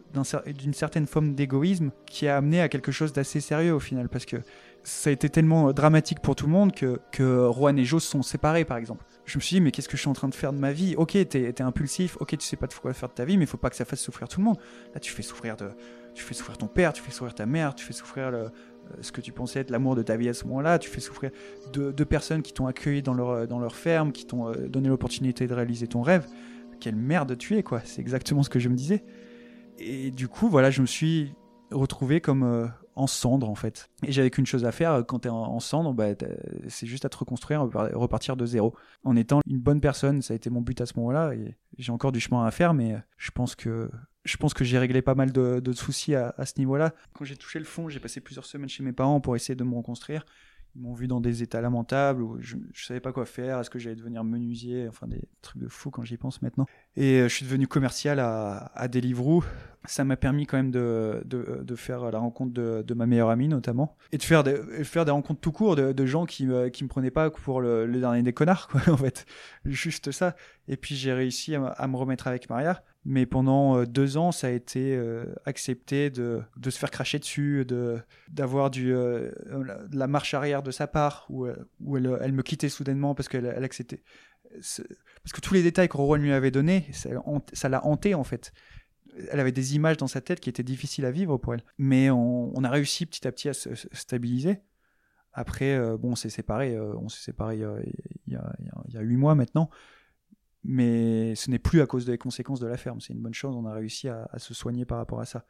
d'une 0.59 0.75
certaine 0.75 1.07
forme 1.07 1.35
d'égoïsme 1.35 1.93
qui 2.05 2.29
a 2.29 2.37
amené 2.37 2.61
à 2.61 2.69
quelque 2.69 2.93
chose 2.93 3.15
d'assez 3.15 3.41
sérieux 3.41 3.73
au 3.73 3.81
final, 3.81 4.11
parce 4.11 4.27
que 4.27 4.37
ça 4.83 5.09
a 5.09 5.13
été 5.15 5.31
tellement 5.31 5.71
euh, 5.71 5.73
dramatique 5.73 6.21
pour 6.21 6.37
tout 6.37 6.45
le 6.45 6.53
monde 6.53 6.73
que, 6.73 7.01
que 7.11 7.49
Juan 7.51 7.79
et 7.79 7.87
Joe 7.87 8.03
se 8.05 8.11
sont 8.11 8.21
séparés, 8.21 8.67
par 8.67 8.77
exemple. 8.77 9.03
Je 9.25 9.39
me 9.39 9.41
suis 9.41 9.57
dit, 9.57 9.61
mais 9.63 9.71
qu'est-ce 9.71 9.89
que 9.89 9.97
je 9.97 10.03
suis 10.03 10.11
en 10.11 10.13
train 10.13 10.29
de 10.29 10.35
faire 10.35 10.53
de 10.53 10.59
ma 10.59 10.73
vie? 10.73 10.95
Ok, 10.97 11.13
t'es 11.13 11.41
es 11.41 11.63
impulsif, 11.63 12.19
ok, 12.21 12.37
tu 12.37 12.47
sais 12.47 12.57
pas 12.59 12.67
de 12.67 12.75
quoi 12.75 12.93
faire 12.93 13.09
de 13.09 13.15
ta 13.15 13.25
vie, 13.25 13.39
mais 13.39 13.45
il 13.45 13.49
faut 13.49 13.57
pas 13.57 13.71
que 13.71 13.77
ça 13.77 13.87
fasse 13.87 14.01
souffrir 14.01 14.29
tout 14.29 14.41
le 14.41 14.45
monde. 14.45 14.59
Là, 14.93 15.01
tu 15.01 15.11
fais 15.11 15.23
souffrir, 15.23 15.57
de, 15.57 15.71
tu 16.15 16.23
fais 16.23 16.35
souffrir 16.35 16.59
ton 16.59 16.67
père, 16.67 16.93
tu 16.93 17.01
fais 17.01 17.13
souffrir 17.13 17.35
ta 17.35 17.47
mère, 17.47 17.75
tu 17.75 17.83
fais 17.83 17.95
souffrir 17.95 18.27
euh, 18.27 18.49
ce 19.01 19.11
que 19.11 19.23
tu 19.23 19.33
pensais 19.33 19.61
être 19.61 19.71
l'amour 19.71 19.97
de 19.97 20.03
ta 20.03 20.19
vie 20.19 20.29
à 20.29 20.35
ce 20.35 20.45
moment-là, 20.49 20.79
tu 20.79 20.91
fais 20.91 21.01
souffrir 21.01 21.31
deux 21.73 21.95
de 21.95 22.05
personnes 22.05 22.43
qui 22.43 22.53
t'ont 22.53 22.67
accueilli 22.67 23.01
dans 23.01 23.15
leur, 23.15 23.49
dans 23.49 23.59
leur 23.59 23.75
ferme, 23.75 24.13
qui 24.13 24.27
t'ont 24.27 24.51
euh, 24.51 24.69
donné 24.69 24.91
l'opportunité 24.91 25.47
de 25.47 25.55
réaliser 25.55 25.87
ton 25.87 26.03
rêve 26.03 26.27
quelle 26.83 26.97
merde 26.97 27.39
tu 27.39 27.57
es, 27.57 27.63
quoi. 27.63 27.81
C'est 27.85 28.01
exactement 28.01 28.43
ce 28.43 28.51
que 28.51 28.59
je 28.59 28.69
me 28.69 28.75
disais. 28.75 29.05
Et 29.79 30.11
du 30.11 30.27
coup, 30.27 30.49
voilà, 30.49 30.71
je 30.71 30.81
me 30.81 30.87
suis 30.87 31.33
retrouvé 31.71 32.21
comme 32.21 32.43
euh, 32.43 32.67
en 32.97 33.07
cendre, 33.07 33.49
en 33.49 33.55
fait. 33.55 33.89
Et 34.05 34.11
j'avais 34.11 34.31
qu'une 34.31 34.47
chose 34.47 34.65
à 34.65 34.73
faire 34.73 35.05
quand 35.07 35.21
t'es 35.21 35.29
en, 35.29 35.37
en 35.37 35.61
cendre, 35.61 35.95
bah, 35.95 36.09
c'est 36.67 36.87
juste 36.89 37.05
à 37.05 37.09
te 37.09 37.17
reconstruire, 37.17 37.63
repartir 37.95 38.37
de 38.37 38.45
zéro. 38.45 38.75
En 39.05 39.15
étant 39.15 39.41
une 39.47 39.61
bonne 39.61 39.81
personne, 39.81 40.23
ça 40.23 40.35
a 40.35 40.37
été 40.37 40.51
mon 40.51 40.61
but 40.61 40.81
à 40.81 40.87
ce 40.87 40.95
moment-là. 40.97 41.35
Et 41.35 41.57
j'ai 41.79 41.93
encore 41.93 42.11
du 42.11 42.19
chemin 42.19 42.45
à 42.45 42.51
faire, 42.51 42.75
mais 42.75 42.97
je 43.17 43.31
pense 43.31 43.55
que 43.55 43.89
je 44.25 44.37
pense 44.37 44.55
que 44.55 44.63
j'ai 44.63 44.79
réglé 44.79 45.03
pas 45.03 45.17
mal 45.17 45.33
de, 45.33 45.73
soucis 45.73 46.15
à, 46.15 46.35
à 46.37 46.47
ce 46.47 46.55
niveau-là. 46.59 46.95
Quand 47.13 47.25
j'ai 47.25 47.37
touché 47.37 47.59
le 47.61 47.65
fond, 47.65 47.89
j'ai 47.89 48.01
passé 48.01 48.21
plusieurs 48.21 48.47
semaines 48.47 48.69
chez 48.69 48.83
mes 48.83 48.93
parents 48.93 49.21
pour 49.21 49.37
essayer 49.37 49.55
de 49.55 49.65
me 49.65 49.75
reconstruire 49.75 50.25
ils 50.75 50.83
m'ont 50.83 50.95
vu 50.95 51.07
dans 51.07 51.21
des 51.21 51.43
états 51.43 51.61
lamentables 51.61 52.23
où 52.23 52.39
je, 52.41 52.57
je 52.73 52.87
savais 52.87 53.01
pas 53.01 53.13
quoi 53.13 53.27
faire. 53.27 53.61
Est-ce 53.61 53.71
que 53.71 53.79
j'allais 53.79 53.97
devenir 53.97 54.25
menuisier? 54.25 54.89
Enfin, 54.89 55.07
des 55.07 55.23
trucs 55.43 55.61
de 55.61 55.69
fou 55.69 55.91
quand 55.91 56.03
j'y 56.03 56.17
pense 56.17 56.41
maintenant. 56.41 56.67
Et 56.97 57.21
euh, 57.21 57.29
je 57.29 57.35
suis 57.35 57.45
devenu 57.45 57.67
commercial 57.67 58.19
à, 58.21 58.73
à 58.75 58.89
Deliveroo. 58.89 59.45
Ça 59.85 60.05
m'a 60.05 60.17
permis 60.17 60.47
quand 60.47 60.57
même 60.57 60.71
de, 60.71 61.23
de, 61.25 61.63
de, 61.63 61.75
faire 61.75 62.11
la 62.11 62.19
rencontre 62.19 62.53
de, 62.53 62.85
de, 62.87 62.95
ma 62.95 63.05
meilleure 63.05 63.31
amie 63.31 63.49
notamment 63.49 63.97
et 64.13 64.19
de 64.19 64.23
faire 64.23 64.45
des, 64.45 64.57
faire 64.85 65.05
des 65.05 65.11
rencontres 65.11 65.41
tout 65.41 65.51
court 65.51 65.75
de, 65.75 66.07
gens 66.07 66.25
qui 66.25 66.47
me, 66.47 66.69
qui 66.69 66.85
me 66.85 66.89
prenaient 66.89 67.11
pas 67.11 67.31
pour 67.31 67.61
le, 67.61 67.89
dernier 67.89 68.23
des 68.23 68.33
connards 68.33 68.69
quoi 68.69 68.81
en 68.93 68.97
fait 68.97 69.27
juste 69.65 70.13
ça 70.13 70.37
et 70.69 70.77
puis 70.77 70.95
j'ai 70.95 71.13
réussi 71.13 71.57
à, 71.57 71.89
me 71.89 71.97
remettre 71.97 72.29
avec 72.29 72.49
Maria 72.49 72.85
mais 73.05 73.27
pendant 73.27 73.79
euh, 73.79 73.87
deux 73.87 74.17
ans, 74.17 74.31
ça 74.31 74.47
a 74.47 74.51
été 74.51 74.97
euh, 74.97 75.25
accepté 75.45 76.09
de, 76.11 76.41
de, 76.57 76.71
se 76.71 76.79
faire 76.79 76.91
cracher 76.91 77.19
dessus, 77.19 77.65
de 77.65 77.99
d'avoir 78.29 78.71
du 78.71 78.95
euh, 78.95 79.33
la 79.93 80.07
marche 80.07 80.35
arrière 80.35 80.63
de 80.63 80.71
sa 80.71 80.87
part, 80.87 81.27
où, 81.29 81.47
où 81.81 81.97
elle, 81.97 82.19
elle, 82.21 82.33
me 82.33 82.43
quittait 82.43 82.69
soudainement 82.69 83.15
parce 83.15 83.29
qu'elle 83.29 83.47
elle 83.47 83.65
acceptait. 83.65 84.03
Parce 84.53 85.33
que 85.33 85.41
tous 85.41 85.55
les 85.55 85.63
détails 85.63 85.89
que 85.89 85.97
Rowan 85.97 86.23
lui 86.23 86.33
avait 86.33 86.51
donnés, 86.51 86.87
ça 86.93 87.69
l'a 87.69 87.85
hanté 87.85 88.15
en 88.15 88.25
fait. 88.25 88.53
Elle 89.31 89.41
avait 89.41 89.53
des 89.53 89.75
images 89.75 89.97
dans 89.97 90.07
sa 90.07 90.21
tête 90.21 90.41
qui 90.41 90.49
étaient 90.49 90.63
difficiles 90.63 91.05
à 91.05 91.11
vivre 91.11 91.37
pour 91.39 91.55
elle. 91.55 91.65
Mais 91.79 92.11
on, 92.11 92.57
on 92.57 92.65
a 92.65 92.71
réussi 92.71 93.05
petit 93.07 93.27
à 93.27 93.33
petit 93.33 93.49
à 93.49 93.55
se, 93.55 93.71
stabiliser. 93.93 94.59
Après, 95.33 95.79
bon, 95.99 96.13
on 96.13 96.17
s'est 96.17 96.31
séparés. 96.31 96.79
on 96.79 97.09
s'est 97.09 97.25
séparés 97.25 97.63
il 98.27 98.33
y 98.33 98.97
a 98.97 99.01
huit 99.01 99.17
mois 99.17 99.35
maintenant 99.35 99.71
mais 100.65 101.35
ce 101.35 101.51
n'est 101.51 101.59
plus 101.59 101.81
à 101.81 101.87
cause 101.87 102.07
des 102.07 102.19
conséquences 102.19 102.61
de 102.61 102.67
la 102.67 102.77
ferme. 102.77 103.01
C'est 103.01 103.13
une 103.13 103.21
bonne 103.21 103.35
chose, 103.35 103.57
on 103.57 103.67
a 103.67 103.75
réussi 103.75 104.09
à, 104.09 104.29
se 104.39 104.55
soigner 104.55 104.85
par 104.85 104.99
rapport 104.99 105.21
à 105.21 105.27
ça. 105.27 105.47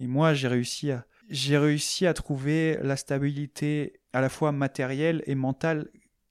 Et 0.00 0.06
moi, 0.06 0.32
j'ai 0.34 0.48
réussi 0.48 0.92
à, 0.92 1.06
réussi 1.30 2.06
à 2.06 2.14
trouver 2.14 2.78
la 2.82 2.96
stabilité 2.96 4.00
à 4.12 4.20
la 4.20 4.28
fois 4.28 4.52
matérielle 4.52 5.22
et 5.26 5.34
mentale 5.34 5.88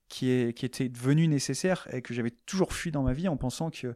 qui, 0.08 0.30
est, 0.30 0.58
qui 0.58 0.66
était 0.66 0.88
devenue 0.88 1.28
nécessaire 1.28 1.88
et 1.92 2.02
que 2.02 2.14
j'avais 2.14 2.32
toujours 2.32 2.72
fui 2.72 2.92
dans 2.92 3.04
ma 3.04 3.14
vie 3.14 3.28
en 3.28 3.36
pensant 3.36 3.70
que 3.70 3.96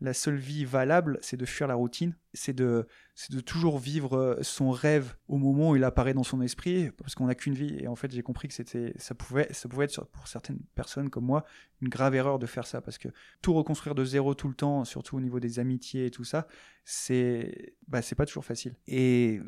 la 0.00 0.14
seule 0.14 0.36
vie 0.36 0.64
valable, 0.64 1.18
c'est 1.22 1.36
de 1.36 1.44
fuir 1.44 1.66
la 1.66 1.74
routine, 1.74 2.14
c'est 2.32 2.52
de, 2.52 2.86
c'est 3.14 3.32
de 3.32 3.40
toujours 3.40 3.78
vivre 3.78 4.16
euh, 4.16 4.42
son 4.42 4.70
rêve 4.70 5.16
au 5.26 5.38
moment 5.38 5.70
où 5.70 5.76
il 5.76 5.84
apparaît 5.84 6.14
dans 6.14 6.22
son 6.22 6.40
esprit, 6.40 6.90
parce 6.92 7.14
qu'on 7.14 7.26
n'a 7.26 7.34
qu'une 7.34 7.54
vie. 7.54 7.76
Et 7.80 7.88
en 7.88 7.96
fait, 7.96 8.12
j'ai 8.12 8.22
compris 8.22 8.48
que 8.48 8.54
c'était, 8.54 8.92
ça 8.96 9.14
pouvait, 9.14 9.52
ça 9.52 9.68
pouvait 9.68 9.86
être 9.86 10.06
pour 10.06 10.28
certaines 10.28 10.60
personnes 10.74 11.10
comme 11.10 11.24
moi 11.24 11.44
une 11.80 11.88
grave 11.88 12.14
erreur 12.14 12.38
de 12.38 12.46
faire 12.46 12.66
ça, 12.66 12.80
parce 12.80 12.98
que 12.98 13.08
tout 13.42 13.52
reconstruire 13.54 13.94
de 13.94 14.04
zéro 14.04 14.34
tout 14.34 14.48
le 14.48 14.54
temps, 14.54 14.84
surtout 14.84 15.16
au 15.16 15.20
niveau 15.20 15.40
des 15.40 15.58
amitiés 15.58 16.06
et 16.06 16.10
tout 16.10 16.24
ça, 16.24 16.46
c'est, 16.84 17.74
bah, 17.88 18.02
c'est 18.02 18.14
pas 18.14 18.26
toujours 18.26 18.44
facile. 18.44 18.76
Et 18.86 19.40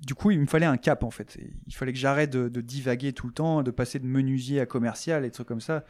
du 0.00 0.14
coup, 0.14 0.30
il 0.30 0.40
me 0.40 0.46
fallait 0.46 0.66
un 0.66 0.76
cap 0.76 1.02
en 1.02 1.10
fait. 1.10 1.38
Il 1.66 1.74
fallait 1.74 1.92
que 1.92 1.98
j'arrête 1.98 2.30
de, 2.30 2.60
divaguer 2.60 3.12
tout 3.12 3.26
le 3.26 3.32
temps, 3.32 3.62
de 3.62 3.70
passer 3.70 3.98
de 3.98 4.06
menuisier 4.06 4.60
à 4.60 4.66
commercial 4.66 5.24
et 5.24 5.30
trucs 5.30 5.48
comme 5.48 5.60
ça. 5.60 5.84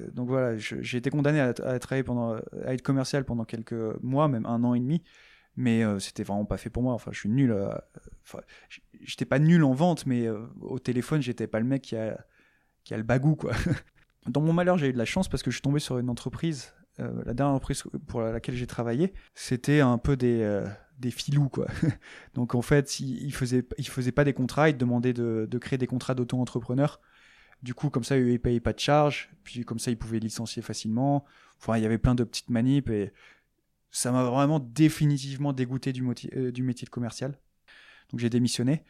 Euh, 0.00 0.10
donc 0.12 0.28
voilà, 0.28 0.56
j'ai 0.56 0.96
été 0.96 1.10
condamné 1.10 1.40
à, 1.40 1.50
être 1.50 2.82
commercial 2.82 3.24
pendant 3.24 3.44
quelques 3.44 3.74
mois, 4.02 4.28
même 4.28 4.46
un 4.46 4.62
an 4.64 4.74
et 4.74 4.80
demi, 4.80 5.02
mais 5.56 5.84
euh, 5.84 5.98
c'était 5.98 6.24
vraiment 6.24 6.44
pas 6.44 6.56
fait 6.56 6.70
pour 6.70 6.82
moi. 6.82 6.94
Enfin, 6.94 7.10
je 7.12 7.20
suis 7.20 7.28
nul. 7.28 7.52
Euh, 7.52 7.68
enfin, 8.22 8.40
j'étais 9.00 9.24
pas 9.24 9.38
nul 9.38 9.64
en 9.64 9.72
vente, 9.72 10.06
mais 10.06 10.28
au 10.60 10.78
téléphone, 10.78 11.22
j'étais 11.22 11.46
pas 11.46 11.60
le 11.60 11.66
mec 11.66 11.82
qui 11.82 11.96
a, 11.96 12.24
qui 12.84 12.94
a 12.94 12.96
le 12.96 13.02
bagou, 13.02 13.36
quoi. 13.36 13.52
Dans 14.26 14.40
mon 14.40 14.54
malheur, 14.54 14.78
j'ai 14.78 14.88
eu 14.88 14.92
de 14.92 14.98
la 14.98 15.04
chance 15.04 15.28
parce 15.28 15.42
que 15.42 15.50
je 15.50 15.56
suis 15.56 15.62
tombé 15.62 15.80
sur 15.80 15.98
une 15.98 16.08
entreprise, 16.08 16.72
la 16.98 17.34
dernière 17.34 17.54
entreprise 17.54 17.82
pour 18.06 18.22
laquelle 18.22 18.54
j'ai 18.54 18.66
travaillé, 18.66 19.12
c'était 19.34 19.80
un 19.80 19.98
peu 19.98 20.16
des 20.16 20.64
des 20.98 21.10
filous 21.10 21.48
quoi. 21.48 21.66
Donc 22.34 22.54
en 22.54 22.62
fait, 22.62 23.00
ils 23.00 23.34
faisaient 23.34 23.66
ils 23.76 23.88
faisaient 23.88 24.12
pas 24.12 24.24
des 24.24 24.32
contrats, 24.32 24.70
ils 24.70 24.76
demandaient 24.78 25.12
de, 25.12 25.46
de 25.50 25.58
créer 25.58 25.76
des 25.76 25.88
contrats 25.88 26.14
d'auto-entrepreneur 26.14 27.00
du 27.64 27.72
coup, 27.72 27.88
comme 27.88 28.04
ça, 28.04 28.18
ils 28.18 28.26
ne 28.26 28.36
payaient 28.36 28.60
pas 28.60 28.74
de 28.74 28.78
charges. 28.78 29.30
Puis 29.42 29.64
comme 29.64 29.78
ça, 29.78 29.90
ils 29.90 29.96
pouvaient 29.96 30.18
licencier 30.18 30.60
facilement. 30.60 31.24
Enfin, 31.58 31.78
il 31.78 31.82
y 31.82 31.86
avait 31.86 31.98
plein 31.98 32.14
de 32.14 32.22
petites 32.22 32.50
manips 32.50 32.90
et 32.90 33.10
ça 33.90 34.12
m'a 34.12 34.22
vraiment 34.24 34.60
définitivement 34.60 35.54
dégoûté 35.54 35.94
du, 35.94 36.06
euh, 36.36 36.52
du 36.52 36.62
métier 36.62 36.84
de 36.84 36.90
commercial. 36.90 37.38
Donc 38.10 38.20
j'ai 38.20 38.28
démissionné. 38.28 38.84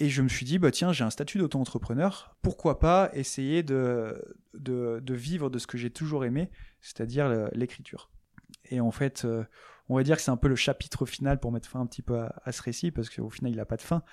Et 0.00 0.08
je 0.08 0.22
me 0.22 0.28
suis 0.28 0.44
dit, 0.44 0.58
bah 0.58 0.72
tiens, 0.72 0.92
j'ai 0.92 1.04
un 1.04 1.10
statut 1.10 1.38
d'auto-entrepreneur, 1.38 2.36
pourquoi 2.42 2.80
pas 2.80 3.10
essayer 3.14 3.62
de, 3.62 4.36
de, 4.54 5.14
vivre 5.14 5.48
de 5.50 5.58
ce 5.58 5.66
que 5.66 5.78
j'ai 5.78 5.90
toujours 5.90 6.24
aimé, 6.24 6.50
c'est-à-dire 6.80 7.48
l'écriture. 7.52 8.10
Et 8.70 8.80
en 8.80 8.92
fait, 8.92 9.24
euh, 9.24 9.44
on 9.88 9.96
va 9.96 10.04
dire 10.04 10.16
que 10.16 10.22
c'est 10.22 10.30
un 10.30 10.36
peu 10.36 10.46
le 10.46 10.54
chapitre 10.54 11.04
final 11.04 11.40
pour 11.40 11.50
mettre 11.50 11.68
fin 11.68 11.80
un 11.80 11.86
petit 11.86 12.02
peu 12.02 12.18
à, 12.18 12.40
à 12.44 12.52
ce 12.52 12.62
récit, 12.62 12.92
parce 12.92 13.10
qu'au 13.10 13.28
final, 13.28 13.52
il 13.52 13.56
n'a 13.56 13.66
pas 13.66 13.76
de 13.76 13.82
fin. 13.82 14.04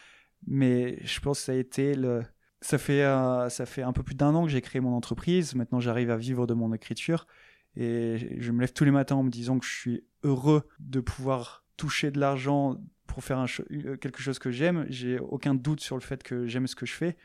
Mais 0.47 0.99
je 1.03 1.19
pense 1.19 1.39
que 1.39 1.45
ça 1.45 1.51
a 1.51 1.55
été 1.55 1.93
le, 1.93 2.23
ça 2.65 2.79
fait, 2.79 3.03
euh, 3.03 3.47
ça 3.49 3.67
fait 3.67 3.83
un 3.83 3.93
peu 3.93 4.01
plus 4.01 4.15
d'un 4.15 4.33
an 4.33 4.43
que 4.43 4.51
j'ai 4.51 4.61
créé 4.61 4.81
mon 4.81 4.95
entreprise. 4.95 5.53
Maintenant, 5.53 5.79
j'arrive 5.79 6.09
à 6.09 6.17
vivre 6.17 6.47
de 6.47 6.55
mon 6.55 6.73
écriture. 6.73 7.27
Et 7.75 8.37
je 8.39 8.51
me 8.51 8.61
lève 8.61 8.73
tous 8.73 8.85
les 8.85 8.91
matins 8.91 9.17
en 9.17 9.23
me 9.23 9.29
disant 9.29 9.59
que 9.59 9.65
je 9.65 9.71
suis 9.71 10.03
heureux 10.23 10.67
de 10.79 10.99
pouvoir 10.99 11.63
toucher 11.77 12.09
de 12.09 12.19
l'argent 12.19 12.77
pour 13.05 13.23
faire 13.23 13.45
euh, 13.71 13.97
quelque 13.97 14.19
chose 14.19 14.39
que 14.39 14.49
j'aime. 14.49 14.87
J'ai 14.89 15.19
aucun 15.19 15.53
doute 15.53 15.79
sur 15.79 15.95
le 15.95 16.01
fait 16.01 16.23
que 16.23 16.47
j'aime 16.47 16.65
ce 16.65 16.75
que 16.75 16.87
je 16.87 16.93
fais. 16.93 17.17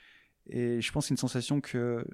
Et 0.47 0.83
je 0.83 0.93
pense 0.93 1.05
que 1.05 1.09
c'est 1.09 1.15
une 1.15 1.19
sensation 1.19 1.63
que 1.63 2.05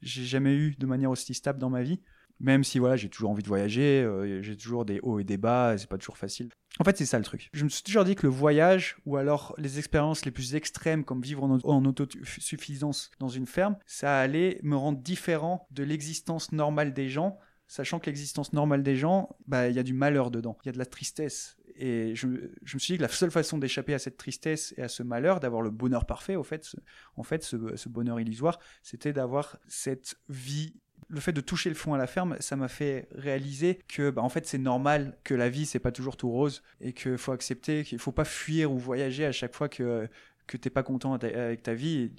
j'ai 0.00 0.24
jamais 0.24 0.54
eue 0.54 0.74
de 0.78 0.86
manière 0.86 1.10
aussi 1.10 1.34
stable 1.34 1.58
dans 1.58 1.70
ma 1.70 1.82
vie. 1.82 2.00
Même 2.42 2.64
si 2.64 2.80
voilà, 2.80 2.96
j'ai 2.96 3.08
toujours 3.08 3.30
envie 3.30 3.44
de 3.44 3.48
voyager, 3.48 4.02
euh, 4.02 4.42
j'ai 4.42 4.56
toujours 4.56 4.84
des 4.84 4.98
hauts 5.02 5.20
et 5.20 5.24
des 5.24 5.36
bas, 5.36 5.78
c'est 5.78 5.88
pas 5.88 5.96
toujours 5.96 6.18
facile. 6.18 6.48
En 6.80 6.84
fait, 6.84 6.98
c'est 6.98 7.06
ça 7.06 7.18
le 7.18 7.24
truc. 7.24 7.48
Je 7.52 7.62
me 7.62 7.68
suis 7.68 7.84
toujours 7.84 8.04
dit 8.04 8.16
que 8.16 8.26
le 8.26 8.32
voyage, 8.32 8.96
ou 9.06 9.16
alors 9.16 9.54
les 9.58 9.78
expériences 9.78 10.24
les 10.24 10.32
plus 10.32 10.56
extrêmes, 10.56 11.04
comme 11.04 11.22
vivre 11.22 11.44
en, 11.44 11.84
autosuffisance 11.84 13.12
dans 13.20 13.28
une 13.28 13.46
ferme, 13.46 13.76
ça 13.86 14.18
allait 14.18 14.58
me 14.64 14.74
rendre 14.74 14.98
différent 14.98 15.68
de 15.70 15.84
l'existence 15.84 16.50
normale 16.50 16.92
des 16.92 17.08
gens, 17.08 17.38
sachant 17.68 18.00
que 18.00 18.06
l'existence 18.06 18.52
normale 18.52 18.82
des 18.82 18.96
gens, 18.96 19.36
bah, 19.46 19.68
il 19.68 19.76
y 19.76 19.78
a 19.78 19.84
du 19.84 19.94
malheur 19.94 20.32
dedans, 20.32 20.58
il 20.64 20.66
y 20.66 20.70
a 20.70 20.72
de 20.72 20.78
la 20.78 20.86
tristesse. 20.86 21.56
Et 21.76 22.14
je, 22.16 22.26
me 22.26 22.78
suis 22.78 22.94
dit 22.94 22.96
que 22.96 23.02
la 23.02 23.08
seule 23.08 23.30
façon 23.30 23.56
d'échapper 23.56 23.94
à 23.94 24.00
cette 24.00 24.16
tristesse 24.16 24.74
et 24.76 24.82
à 24.82 24.88
ce 24.88 25.04
malheur, 25.04 25.38
d'avoir 25.38 25.62
le 25.62 25.70
bonheur 25.70 26.06
parfait, 26.06 26.34
au 26.34 26.42
fait, 26.42 26.74
en 27.16 27.22
fait, 27.22 27.44
ce 27.44 27.88
bonheur 27.88 28.18
illusoire, 28.18 28.58
c'était 28.82 29.12
d'avoir 29.12 29.58
cette 29.68 30.16
vie 30.28 30.74
le 31.12 31.20
fait 31.20 31.32
de 31.32 31.42
toucher 31.42 31.68
le 31.68 31.74
fond 31.74 31.92
à 31.92 31.98
la 31.98 32.06
ferme, 32.06 32.36
ça 32.40 32.56
m'a 32.56 32.68
fait 32.68 33.06
réaliser 33.14 33.78
que, 33.86 34.08
bah, 34.08 34.22
en 34.22 34.30
fait, 34.30 34.46
c'est 34.46 34.58
normal 34.58 35.18
que 35.24 35.34
la 35.34 35.50
vie, 35.50 35.66
c'est 35.66 35.78
pas 35.78 35.92
toujours 35.92 36.16
tout 36.16 36.30
rose 36.30 36.62
et 36.80 36.94
qu'il 36.94 37.18
faut 37.18 37.32
accepter 37.32 37.84
qu'il 37.84 37.98
faut 37.98 38.12
pas 38.12 38.24
fuir 38.24 38.72
ou 38.72 38.78
voyager 38.78 39.26
à 39.26 39.32
chaque 39.32 39.54
fois 39.54 39.68
que, 39.68 40.08
que 40.46 40.56
t'es 40.56 40.70
pas 40.70 40.82
content 40.82 41.12
avec 41.12 41.62
ta 41.62 41.74
vie. 41.74 41.98
Et 41.98 42.12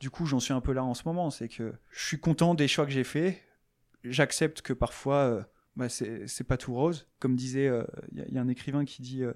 du 0.00 0.10
coup, 0.10 0.26
j'en 0.26 0.40
suis 0.40 0.52
un 0.52 0.60
peu 0.60 0.72
là 0.72 0.82
en 0.82 0.94
ce 0.94 1.02
moment. 1.06 1.30
C'est 1.30 1.48
que 1.48 1.72
je 1.90 2.04
suis 2.04 2.18
content 2.18 2.54
des 2.54 2.66
choix 2.66 2.86
que 2.86 2.92
j'ai 2.92 3.04
faits. 3.04 3.40
J'accepte 4.02 4.62
que 4.62 4.72
parfois, 4.72 5.16
euh, 5.16 5.42
bah, 5.76 5.88
c'est 5.88 6.44
pas 6.44 6.56
tout 6.56 6.74
rose. 6.74 7.06
Comme 7.20 7.36
disait, 7.36 7.66
il 7.66 7.68
euh, 7.68 7.84
y, 8.12 8.34
y, 8.34 8.38
a 8.38 8.40
un 8.40 8.48
écrivain 8.48 8.84
qui 8.84 9.00
dit 9.00 9.22
euh, 9.22 9.32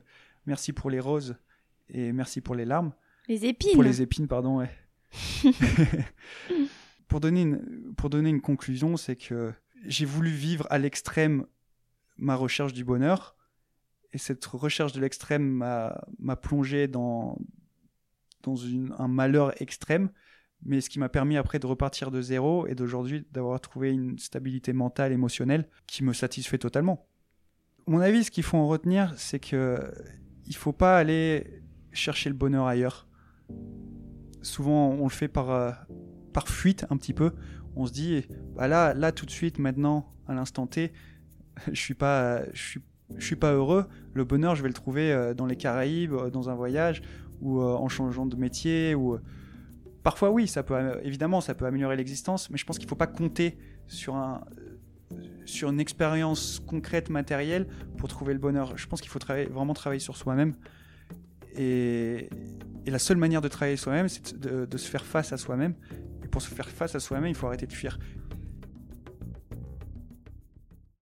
merci 0.46 0.72
pour 0.72 0.90
les 0.90 0.98
roses 0.98 1.36
et 1.88 2.10
merci 2.10 2.40
pour 2.40 2.56
les 2.56 2.64
larmes. 2.64 2.92
Les 3.28 3.46
épines. 3.46 3.74
Pour 3.74 3.84
les 3.84 4.02
épines, 4.02 4.26
pardon, 4.26 4.58
ouais. 4.58 4.70
pour, 7.08 7.20
donner 7.20 7.42
une, 7.42 8.40
conclusion, 8.40 8.96
c'est 8.96 9.16
que 9.16 9.52
j'ai 9.86 10.04
voulu 10.04 10.30
vivre 10.30 10.66
à 10.70 10.78
l'extrême 10.78 11.46
ma 12.16 12.34
recherche 12.34 12.72
du 12.72 12.84
bonheur. 12.84 13.36
Et 14.12 14.18
cette 14.18 14.44
recherche 14.44 14.92
de 14.92 15.00
l'extrême 15.00 15.44
m'a 16.18 16.36
plongé 16.36 16.88
dans, 16.88 17.38
un 18.46 19.08
malheur 19.08 19.60
extrême, 19.60 20.10
mais 20.62 20.80
ce 20.80 20.90
qui 20.90 20.98
m'a 20.98 21.08
permis 21.08 21.36
après 21.36 21.58
de 21.58 21.66
repartir 21.66 22.10
de 22.10 22.20
zéro 22.20 22.66
et 22.66 22.74
d'aujourd'hui 22.74 23.26
d'avoir 23.32 23.60
trouvé 23.60 23.90
une 23.90 24.18
stabilité 24.18 24.72
mentale, 24.72 25.12
émotionnelle 25.12 25.68
qui 25.86 26.04
me 26.04 26.12
satisfait 26.12 26.58
totalement. 26.58 27.06
Mon 27.86 28.00
avis, 28.00 28.24
ce 28.24 28.30
qu'il 28.30 28.44
faut 28.44 28.56
en 28.56 28.66
retenir, 28.66 29.12
c'est 29.16 29.40
que 29.40 29.92
il 30.46 30.56
faut 30.56 30.72
pas 30.72 30.98
aller 30.98 31.62
chercher 31.92 32.28
le 32.28 32.34
bonheur 32.34 32.66
ailleurs. 32.66 33.06
Souvent, 34.42 34.90
on 34.90 35.04
le 35.04 35.10
fait 35.10 35.28
par, 35.28 35.50
euh, 35.50 35.72
par 36.34 36.48
fuite 36.48 36.84
un 36.90 36.98
petit 36.98 37.14
peu. 37.14 37.32
On 37.76 37.86
se 37.86 37.92
dit, 37.92 38.26
bah 38.54 38.68
là, 38.68 38.92
là 38.92 39.10
tout 39.10 39.24
de 39.24 39.30
suite, 39.30 39.58
maintenant, 39.58 40.12
à 40.28 40.34
l'instant 40.34 40.66
T, 40.66 40.92
je 41.72 41.80
suis 41.80 41.94
pas, 41.94 42.42
je 42.52 42.62
suis, 42.62 42.80
je 43.16 43.24
suis 43.24 43.36
pas 43.36 43.52
heureux. 43.54 43.86
Le 44.12 44.24
bonheur, 44.24 44.54
je 44.54 44.62
vais 44.62 44.68
le 44.68 44.74
trouver 44.74 45.10
euh, 45.10 45.32
dans 45.32 45.46
les 45.46 45.56
Caraïbes, 45.56 46.12
euh, 46.12 46.30
dans 46.30 46.50
un 46.50 46.54
voyage, 46.54 47.00
ou 47.40 47.62
en 47.62 47.88
changeant 47.88 48.26
de 48.26 48.36
métier, 48.36 48.94
ou 48.94 49.18
parfois 50.02 50.30
oui, 50.30 50.46
ça 50.46 50.62
peut 50.62 50.76
évidemment, 51.02 51.40
ça 51.40 51.54
peut 51.54 51.66
améliorer 51.66 51.96
l'existence, 51.96 52.48
mais 52.48 52.56
je 52.56 52.64
pense 52.64 52.78
qu'il 52.78 52.88
faut 52.88 52.94
pas 52.94 53.08
compter 53.08 53.58
sur 53.86 54.14
un 54.14 54.44
sur 55.44 55.70
une 55.70 55.80
expérience 55.80 56.60
concrète 56.66 57.10
matérielle 57.10 57.66
pour 57.98 58.08
trouver 58.08 58.32
le 58.32 58.38
bonheur. 58.38 58.76
Je 58.76 58.86
pense 58.86 59.00
qu'il 59.00 59.10
faut 59.10 59.18
travailler, 59.18 59.46
vraiment 59.46 59.74
travailler 59.74 60.00
sur 60.00 60.16
soi-même. 60.16 60.54
Et, 61.56 62.28
la 62.86 62.98
seule 62.98 63.16
manière 63.16 63.40
de 63.40 63.48
travailler 63.48 63.76
soi-même, 63.76 64.08
c'est 64.08 64.38
de, 64.38 64.76
se 64.76 64.88
faire 64.88 65.04
face 65.04 65.32
à 65.32 65.36
soi-même. 65.36 65.74
Pour 66.34 66.42
se 66.42 66.52
faire 66.52 66.68
face 66.68 66.96
à 66.96 66.98
soi-même, 66.98 67.28
il 67.28 67.36
faut 67.36 67.46
arrêter 67.46 67.68
de 67.68 67.72
fuir. 67.72 67.96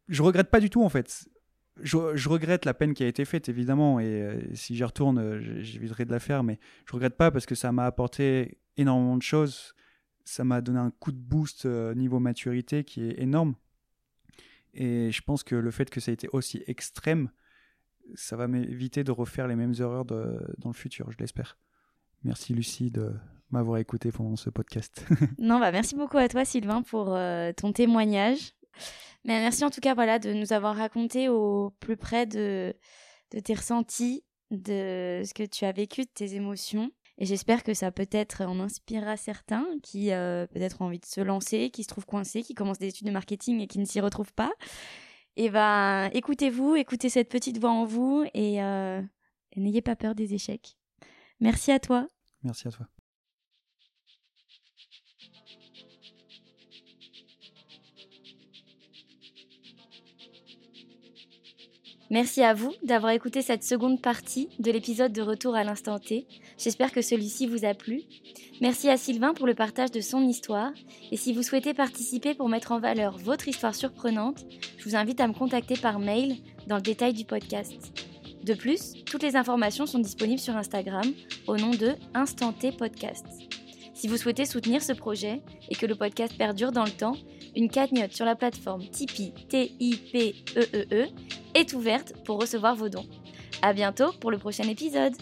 Je 0.07 0.23
regrette 0.23 0.51
pas 0.51 0.61
du 0.61 0.69
tout 0.69 0.85
en 0.85 0.91
fait. 0.91 1.27
Je, 1.81 2.29
regrette 2.29 2.67
la 2.67 2.75
peine 2.75 2.93
qui 2.93 3.03
a 3.03 3.07
été 3.07 3.25
faite 3.25 3.49
évidemment 3.49 3.99
et 3.99 4.05
euh, 4.05 4.55
si 4.55 4.77
j'y 4.77 4.85
retourne, 4.85 5.41
j'éviterai 5.63 6.05
de 6.05 6.11
la 6.11 6.21
faire, 6.21 6.43
mais 6.43 6.59
je 6.85 6.93
regrette 6.93 7.17
pas 7.17 7.31
parce 7.31 7.47
que 7.47 7.55
ça 7.55 7.73
m'a 7.73 7.87
apporté 7.87 8.59
énormément 8.77 9.17
de 9.17 9.23
choses. 9.23 9.73
Ça 10.27 10.45
m'a 10.45 10.61
donné 10.61 10.81
un 10.81 10.91
coup 10.91 11.13
de 11.13 11.17
boost 11.17 11.65
euh, 11.65 11.95
niveau 11.95 12.21
maturité 12.21 12.85
qui 12.85 13.03
est 13.03 13.19
énorme. 13.19 13.55
Et 14.75 15.11
je 15.13 15.23
pense 15.23 15.45
que 15.45 15.55
le 15.55 15.71
fait 15.71 15.89
que 15.89 15.99
ça 15.99 16.11
ait 16.11 16.15
été 16.15 16.29
aussi 16.35 16.63
extrême, 16.67 17.31
ça 18.17 18.37
va 18.37 18.49
m'éviter 18.49 19.03
de 19.03 19.11
refaire 19.13 19.49
les 19.49 19.57
mêmes 19.57 19.73
erreurs 19.79 20.05
dans 20.05 20.69
le 20.69 20.75
futur, 20.75 21.11
je 21.11 21.17
l'espère. 21.17 21.57
Merci 22.23 22.53
Lucie 22.53 22.91
m'avoir 23.53 23.79
écouté 23.79 24.11
pendant 24.11 24.37
ce 24.37 24.51
podcast. 24.51 25.05
non, 25.39 25.61
bah 25.61 25.73
merci 25.73 25.95
beaucoup 25.95 26.19
à 26.19 26.29
toi 26.29 26.45
Sylvain 26.45 26.83
pour 26.83 27.15
euh, 27.15 27.53
ton 27.53 27.73
témoignage. 27.73 28.53
Mais 29.25 29.39
merci 29.39 29.65
en 29.65 29.71
tout 29.71 29.81
cas 29.81 29.95
voilà 29.95 30.19
de 30.19 30.33
nous 30.33 30.53
avoir 30.53 30.75
raconté 30.77 31.29
au 31.29 31.71
plus 31.79 31.97
près 31.97 32.27
de, 32.27 32.75
de 33.31 33.41
tes 33.41 33.55
ressentis, 33.55 34.25
de 34.51 35.23
ce 35.25 35.35
que 35.35 35.45
tu 35.45 35.65
as 35.65 35.73
vécu, 35.73 36.03
de 36.03 36.11
tes 36.13 36.35
émotions. 36.35 36.91
Et 37.19 37.27
j'espère 37.27 37.63
que 37.63 37.75
ça 37.75 37.93
peut-être 37.93 38.43
en 38.43 38.59
inspirera 38.59 39.17
certains 39.17 39.67
qui 39.83 40.13
euh, 40.13 40.47
peut-être 40.47 40.81
ont 40.81 40.87
envie 40.87 40.99
de 40.99 41.07
se 41.07 41.21
lancer, 41.21 41.71
qui 41.71 41.83
se 41.83 41.89
trouvent 41.89 42.07
coincés, 42.07 42.43
qui 42.43 42.55
commencent 42.55 42.79
des 42.79 42.89
études 42.89 43.07
de 43.07 43.13
marketing 43.13 43.61
et 43.61 43.67
qui 43.67 43.79
ne 43.79 43.85
s'y 43.85 44.01
retrouvent 44.01 44.33
pas. 44.33 44.53
Et 45.37 45.51
ben, 45.51 46.11
écoutez-vous, 46.13 46.75
écoutez 46.75 47.09
cette 47.09 47.29
petite 47.29 47.59
voix 47.59 47.71
en 47.71 47.85
vous 47.85 48.25
et, 48.35 48.63
euh, 48.63 49.01
et 49.53 49.61
n'ayez 49.61 49.83
pas 49.83 49.97
peur 49.97 50.15
des 50.15 50.35
échecs. 50.35 50.77
Merci 51.41 51.71
à 51.71 51.79
toi. 51.79 52.09
Merci 52.43 52.69
à 52.69 52.71
toi. 52.71 52.87
Merci 62.13 62.43
à 62.43 62.53
vous 62.53 62.75
d'avoir 62.83 63.13
écouté 63.13 63.41
cette 63.41 63.65
seconde 63.65 64.03
partie 64.03 64.51
de 64.59 64.71
l'épisode 64.71 65.15
de 65.15 65.23
Retour 65.23 65.55
à 65.55 65.65
l'instant 65.65 65.99
T. 65.99 66.27
J'espère 66.59 66.93
que 66.93 67.01
celui-ci 67.01 67.47
vous 67.47 67.65
a 67.65 67.73
plu. 67.73 68.03
Merci 68.61 68.91
à 68.91 68.99
Sylvain 68.99 69.33
pour 69.33 69.47
le 69.47 69.55
partage 69.55 69.93
de 69.93 70.03
son 70.03 70.21
histoire. 70.21 70.73
Et 71.11 71.17
si 71.17 71.33
vous 71.33 71.43
souhaitez 71.43 71.73
participer 71.73 72.35
pour 72.35 72.51
mettre 72.51 72.73
en 72.73 72.81
valeur 72.81 73.17
votre 73.17 73.49
histoire 73.49 73.75
surprenante, 73.75 74.45
je 74.77 74.85
vous 74.85 74.95
invite 74.95 75.23
à 75.23 75.27
me 75.27 75.33
contacter 75.33 75.75
par 75.75 75.99
mail 75.99 76.37
dans 76.67 76.77
le 76.77 76.83
détail 76.83 77.15
du 77.15 77.25
podcast. 77.25 77.95
De 78.45 78.53
plus, 78.53 78.93
toutes 79.07 79.23
les 79.23 79.35
informations 79.35 79.87
sont 79.87 79.99
disponibles 79.99 80.39
sur 80.39 80.55
Instagram 80.55 81.15
au 81.47 81.57
nom 81.57 81.71
de 81.71 81.95
Instant 82.13 82.53
T 82.53 82.73
Podcast. 82.73 83.25
Si 83.95 84.07
vous 84.07 84.19
souhaitez 84.19 84.45
soutenir 84.45 84.83
ce 84.83 84.93
projet 84.93 85.41
et 85.71 85.75
que 85.75 85.87
le 85.87 85.95
podcast 85.95 86.37
perdure 86.37 86.73
dans 86.73 86.85
le 86.85 86.91
temps, 86.91 87.17
une 87.57 87.71
cagnotte 87.71 88.13
sur 88.13 88.27
la 88.27 88.37
plateforme 88.37 88.87
Tipeee, 88.91 89.33
T-I-P-E-E-E, 89.49 91.09
est 91.55 91.73
ouverte 91.73 92.15
pour 92.25 92.41
recevoir 92.41 92.77
vos 92.77 92.89
dons. 92.89 93.07
À 93.63 93.73
bientôt 93.73 94.13
pour 94.21 94.31
le 94.31 94.39
prochain 94.39 94.65
épisode! 94.65 95.15